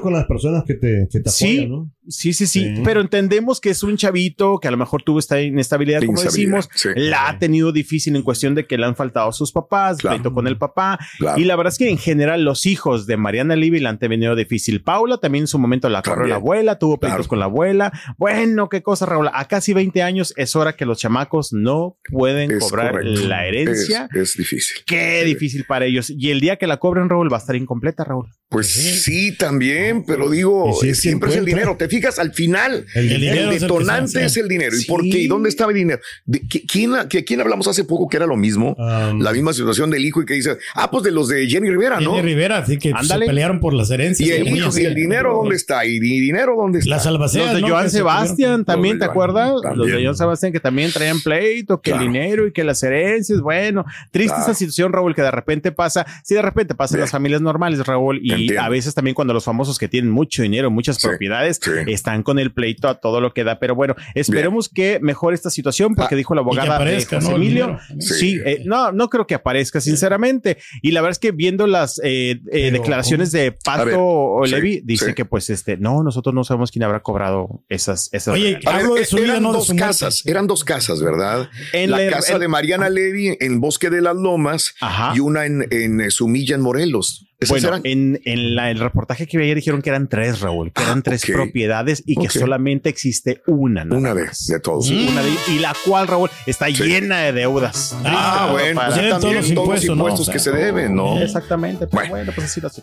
con 0.00 0.12
las 0.12 0.24
personas 0.26 0.64
que 0.64 0.74
te, 0.74 1.08
que 1.10 1.20
te 1.20 1.30
Sí, 1.30 1.58
apoyan, 1.58 1.70
¿no? 1.70 1.93
Sí, 2.08 2.32
sí, 2.32 2.46
sí, 2.46 2.60
Sí. 2.76 2.82
pero 2.84 3.00
entendemos 3.00 3.60
que 3.60 3.70
es 3.70 3.82
un 3.82 3.96
chavito 3.96 4.58
que 4.58 4.68
a 4.68 4.70
lo 4.70 4.76
mejor 4.76 5.02
tuvo 5.02 5.18
esta 5.18 5.40
inestabilidad, 5.40 6.02
como 6.04 6.20
decimos, 6.20 6.68
sí. 6.74 6.88
la 6.96 7.28
ha 7.28 7.38
tenido 7.38 7.72
difícil 7.72 8.14
en 8.16 8.22
cuestión 8.22 8.54
de 8.54 8.66
que 8.66 8.76
le 8.78 8.86
han 8.86 8.94
faltado 8.96 9.32
sus 9.32 9.52
papás, 9.52 9.98
Claro. 9.98 10.16
pleito 10.16 10.32
con 10.34 10.46
el 10.46 10.58
papá, 10.58 10.98
Claro. 11.18 11.40
y 11.40 11.44
la 11.44 11.56
verdad 11.56 11.72
es 11.72 11.78
que 11.78 11.88
en 11.90 11.98
general 11.98 12.44
los 12.44 12.66
hijos 12.66 13.06
de 13.06 13.16
Mariana 13.16 13.56
Levy 13.56 13.80
la 13.80 13.90
han 13.90 13.98
tenido 13.98 14.34
difícil. 14.36 14.82
Paula 14.82 15.18
también 15.18 15.44
en 15.44 15.48
su 15.48 15.58
momento 15.58 15.88
la 15.88 16.02
corrió 16.02 16.14
También. 16.14 16.30
la 16.30 16.36
abuela, 16.36 16.78
tuvo 16.78 16.98
pleitos 16.98 17.16
Claro. 17.20 17.28
con 17.28 17.38
la 17.38 17.44
abuela. 17.46 17.92
Bueno, 18.18 18.68
qué 18.68 18.82
cosa, 18.82 19.06
Raúl. 19.06 19.28
A 19.32 19.46
casi 19.48 19.72
20 19.72 20.02
años 20.02 20.34
es 20.36 20.54
hora 20.56 20.74
que 20.76 20.86
los 20.86 20.98
chamacos 20.98 21.52
no 21.52 21.96
pueden 22.10 22.50
Es 22.50 22.58
cobrar 22.58 22.92
correcto. 22.92 23.26
la 23.28 23.46
herencia. 23.46 24.08
Es, 24.12 24.30
es 24.32 24.36
difícil. 24.36 24.76
Qué 24.86 25.24
difícil 25.24 25.64
para 25.66 25.84
ellos. 25.86 26.10
Y 26.10 26.30
el 26.30 26.40
día 26.40 26.56
que 26.56 26.66
la 26.66 26.76
cobren, 26.76 27.08
Raúl, 27.08 27.32
va 27.32 27.36
a 27.36 27.40
estar 27.40 27.56
incompleta, 27.56 28.04
Raúl. 28.04 28.28
Pues 28.50 28.68
sí, 28.68 29.36
también, 29.36 30.04
pero 30.04 30.30
digo, 30.30 30.72
si 30.80 30.94
siempre 30.94 31.30
es 31.30 31.36
el 31.36 31.44
dinero. 31.44 31.76
Te 31.76 31.88
fijas, 31.88 32.20
al 32.20 32.32
final, 32.32 32.86
El 32.94 33.10
el, 33.10 33.20
dinero 33.20 33.50
es 33.50 33.54
el 33.56 33.60
detonante 33.62 34.24
es 34.24 34.36
el 34.36 34.46
dinero. 34.46 34.76
¿Y 34.76 34.80
Sí. 34.80 34.86
por 34.86 35.02
qué? 35.02 35.18
¿Y 35.18 35.26
dónde 35.26 35.48
estaba 35.48 35.72
el 35.72 35.78
dinero? 35.78 36.00
¿De 36.24 36.40
qui- 36.42 36.62
quién, 36.70 36.92
que- 37.08 37.24
quién 37.24 37.40
hablamos 37.40 37.66
hace 37.66 37.82
poco 37.82 38.08
que 38.08 38.16
era 38.16 38.26
lo 38.26 38.36
mismo? 38.36 38.76
Um, 38.78 39.20
la 39.20 39.32
misma 39.32 39.52
situación 39.52 39.90
del 39.90 40.04
hijo 40.04 40.22
y 40.22 40.24
que 40.26 40.34
dice, 40.34 40.56
ah, 40.76 40.88
pues 40.88 41.02
de 41.02 41.10
los 41.10 41.26
de 41.28 41.48
Jenny 41.48 41.68
Rivera, 41.68 41.98
¿no? 42.00 42.14
Jenny 42.14 42.28
Rivera, 42.28 42.58
así 42.58 42.78
que 42.78 42.92
Ándale. 42.94 43.24
se 43.24 43.30
pelearon 43.30 43.58
por 43.58 43.74
las 43.74 43.90
herencias. 43.90 44.28
Y 44.28 44.32
el 44.32 44.46
hijo, 44.46 44.70
y 44.78 44.84
el 44.84 44.94
dinero, 44.94 45.34
¿dónde 45.34 45.56
está? 45.56 45.84
¿Y 45.84 45.98
mi 45.98 46.20
dinero 46.20 46.54
dónde 46.56 46.78
está? 46.78 46.90
Las 46.90 47.06
albaceas. 47.06 47.46
Los 47.46 47.54
de 47.56 47.60
¿no? 47.62 47.68
Joan 47.70 47.90
Sebastián 47.90 48.64
también, 48.64 49.00
¿te 49.00 49.04
acuerdas? 49.04 49.52
Los 49.74 49.86
de. 49.88 50.04
Joan 50.04 50.16
Sebastián 50.16 50.52
que 50.52 50.60
también 50.60 50.92
traían 50.92 51.20
pleito, 51.20 51.80
que 51.80 51.90
Claro. 51.90 52.04
el 52.06 52.12
dinero 52.12 52.46
y 52.46 52.52
que 52.52 52.62
las 52.62 52.80
herencias. 52.84 53.40
Bueno, 53.40 53.84
triste 54.12 54.28
Claro. 54.36 54.42
esa 54.44 54.54
situación, 54.54 54.92
Raúl, 54.92 55.12
que 55.16 55.22
de 55.22 55.30
repente 55.32 55.72
pasa. 55.72 56.06
Sí, 56.22 56.34
de 56.36 56.42
repente 56.42 56.76
pasa 56.76 56.94
en 56.94 57.00
las 57.00 57.10
familias 57.10 57.40
normales, 57.40 57.84
Raúl, 57.84 58.20
y 58.22 58.32
Entiendo. 58.42 58.62
a 58.62 58.68
veces 58.68 58.94
también 58.94 59.14
cuando 59.14 59.34
los 59.34 59.44
famosos 59.44 59.78
que 59.78 59.88
tienen 59.88 60.10
mucho 60.10 60.42
dinero, 60.42 60.70
muchas 60.70 60.96
Sí, 60.96 61.08
propiedades, 61.08 61.60
sí. 61.62 61.70
están 61.88 62.22
con 62.22 62.38
el 62.38 62.52
pleito 62.52 62.88
a 62.88 62.94
todo 63.00 63.20
lo 63.20 63.32
que 63.32 63.44
da. 63.44 63.58
Pero 63.58 63.74
bueno, 63.74 63.94
esperemos 64.14 64.68
que 64.68 64.98
mejore 65.00 65.34
esta 65.34 65.50
situación, 65.50 65.94
porque 65.94 66.14
Ah, 66.14 66.18
dijo 66.18 66.34
la 66.34 66.40
y 66.40 66.44
abogada 66.44 66.68
de 66.68 66.74
aparezca, 66.74 67.16
José 67.16 67.28
¿no? 67.30 67.36
El 67.36 67.42
Emilio. 67.42 67.78
Sí, 67.98 68.14
Sí. 68.14 68.40
eh, 68.44 68.62
no, 68.64 68.92
no 68.92 69.08
creo 69.08 69.26
que 69.26 69.34
aparezca, 69.34 69.80
sinceramente. 69.80 70.58
Y 70.82 70.90
la 70.92 71.00
verdad 71.00 71.12
es 71.12 71.18
que 71.18 71.32
viendo 71.32 71.66
las 71.66 71.98
eh, 72.04 72.30
eh, 72.32 72.40
Pero, 72.50 72.78
declaraciones 72.78 73.32
de 73.32 73.52
Pato 73.52 74.42
Levi, 74.46 74.80
dice 74.84 75.06
sí. 75.06 75.14
que 75.14 75.24
pues 75.24 75.50
este, 75.50 75.76
no, 75.76 76.02
nosotros 76.02 76.34
no 76.34 76.44
sabemos 76.44 76.70
quién 76.70 76.82
habrá 76.84 77.00
cobrado 77.00 77.62
esas, 77.68 78.08
esas 78.12 78.34
Oye, 78.34 78.58
Hablo 78.66 78.94
de 78.94 79.02
eh, 79.02 79.04
su 79.04 79.16
vida, 79.16 79.40
no 79.40 79.52
de 79.52 79.58
muerte. 79.58 79.76
casas, 79.76 80.22
eran 80.26 80.46
dos 80.46 80.64
casas, 80.64 81.02
¿verdad? 81.02 81.48
En 81.72 81.90
la 81.90 81.98
la- 81.98 82.10
casa 82.10 82.34
en- 82.34 82.40
de 82.40 82.48
Mariana 82.48 82.88
Levy 82.90 83.36
en 83.40 83.60
Bosque 83.60 83.90
de 83.90 84.00
las 84.02 84.16
Lomas 84.16 84.74
Ajá. 84.80 85.12
y 85.16 85.20
una 85.20 85.46
en, 85.46 85.66
en 85.70 86.00
eh, 86.00 86.10
Sumilla, 86.10 86.54
en 86.54 86.60
Morelos. 86.62 87.26
¿Esas 87.44 87.50
Bueno, 87.62 87.68
eran? 87.68 87.80
en, 87.84 88.20
en 88.24 88.54
la- 88.56 88.70
el 88.70 88.78
reportaje 88.80 89.26
que 89.26 89.38
vi 89.38 89.44
ayer 89.44 89.56
dijeron 89.56 89.80
que 89.82 89.90
eran 89.90 90.08
tres, 90.08 90.40
Raúl, 90.40 90.72
que 90.72 90.82
Ah, 90.82 90.86
eran 90.86 91.02
tres 91.02 91.24
ok. 91.24 91.30
propiedades 91.32 92.02
y 92.06 92.16
que 92.16 92.28
solamente 92.28 92.88
existe 92.88 93.42
una. 93.46 93.84
nada 93.84 93.96
Una 93.96 94.14
más. 94.14 94.16
vez 94.24 94.46
de 94.48 94.60
todos. 94.60 94.86
Sí, 94.86 95.06
una 95.10 95.22
de- 95.22 95.30
y 95.54 95.58
la 95.60 95.74
cual, 95.86 96.08
Raúl, 96.08 96.30
está 96.46 96.66
Sí. 96.66 96.74
llena 96.82 97.20
de 97.20 97.32
deudas. 97.32 97.96
Ah, 98.04 98.48
bueno, 98.52 98.74
Para- 98.74 98.88
pues 98.88 98.96
también 98.96 99.20
todos 99.20 99.22
los 99.22 99.22
todos 99.22 99.34
los 99.34 99.48
impuestos, 99.50 99.88
impuestos, 99.90 100.26
¿no? 100.28 100.32
que 100.32 100.38
O 100.38 100.40
sea, 100.40 100.52
se 100.52 100.58
deben, 100.58 100.94
¿no? 100.94 101.20
Exactamente, 101.20 101.86
pero 101.86 101.90
Bueno. 101.92 102.10
bueno, 102.10 102.32
pues 102.34 102.46
así 102.50 102.60
lo 102.60 102.66
hace. 102.68 102.82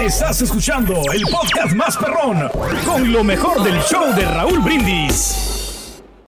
Estás 0.00 0.42
escuchando 0.42 0.94
el 1.12 1.22
podcast 1.22 1.74
más 1.74 1.96
perrón 1.96 2.48
con 2.84 3.12
lo 3.12 3.22
mejor 3.24 3.62
del 3.62 3.78
show 3.82 4.14
de 4.14 4.24
Raúl 4.24 4.60
Brindis. 4.60 5.55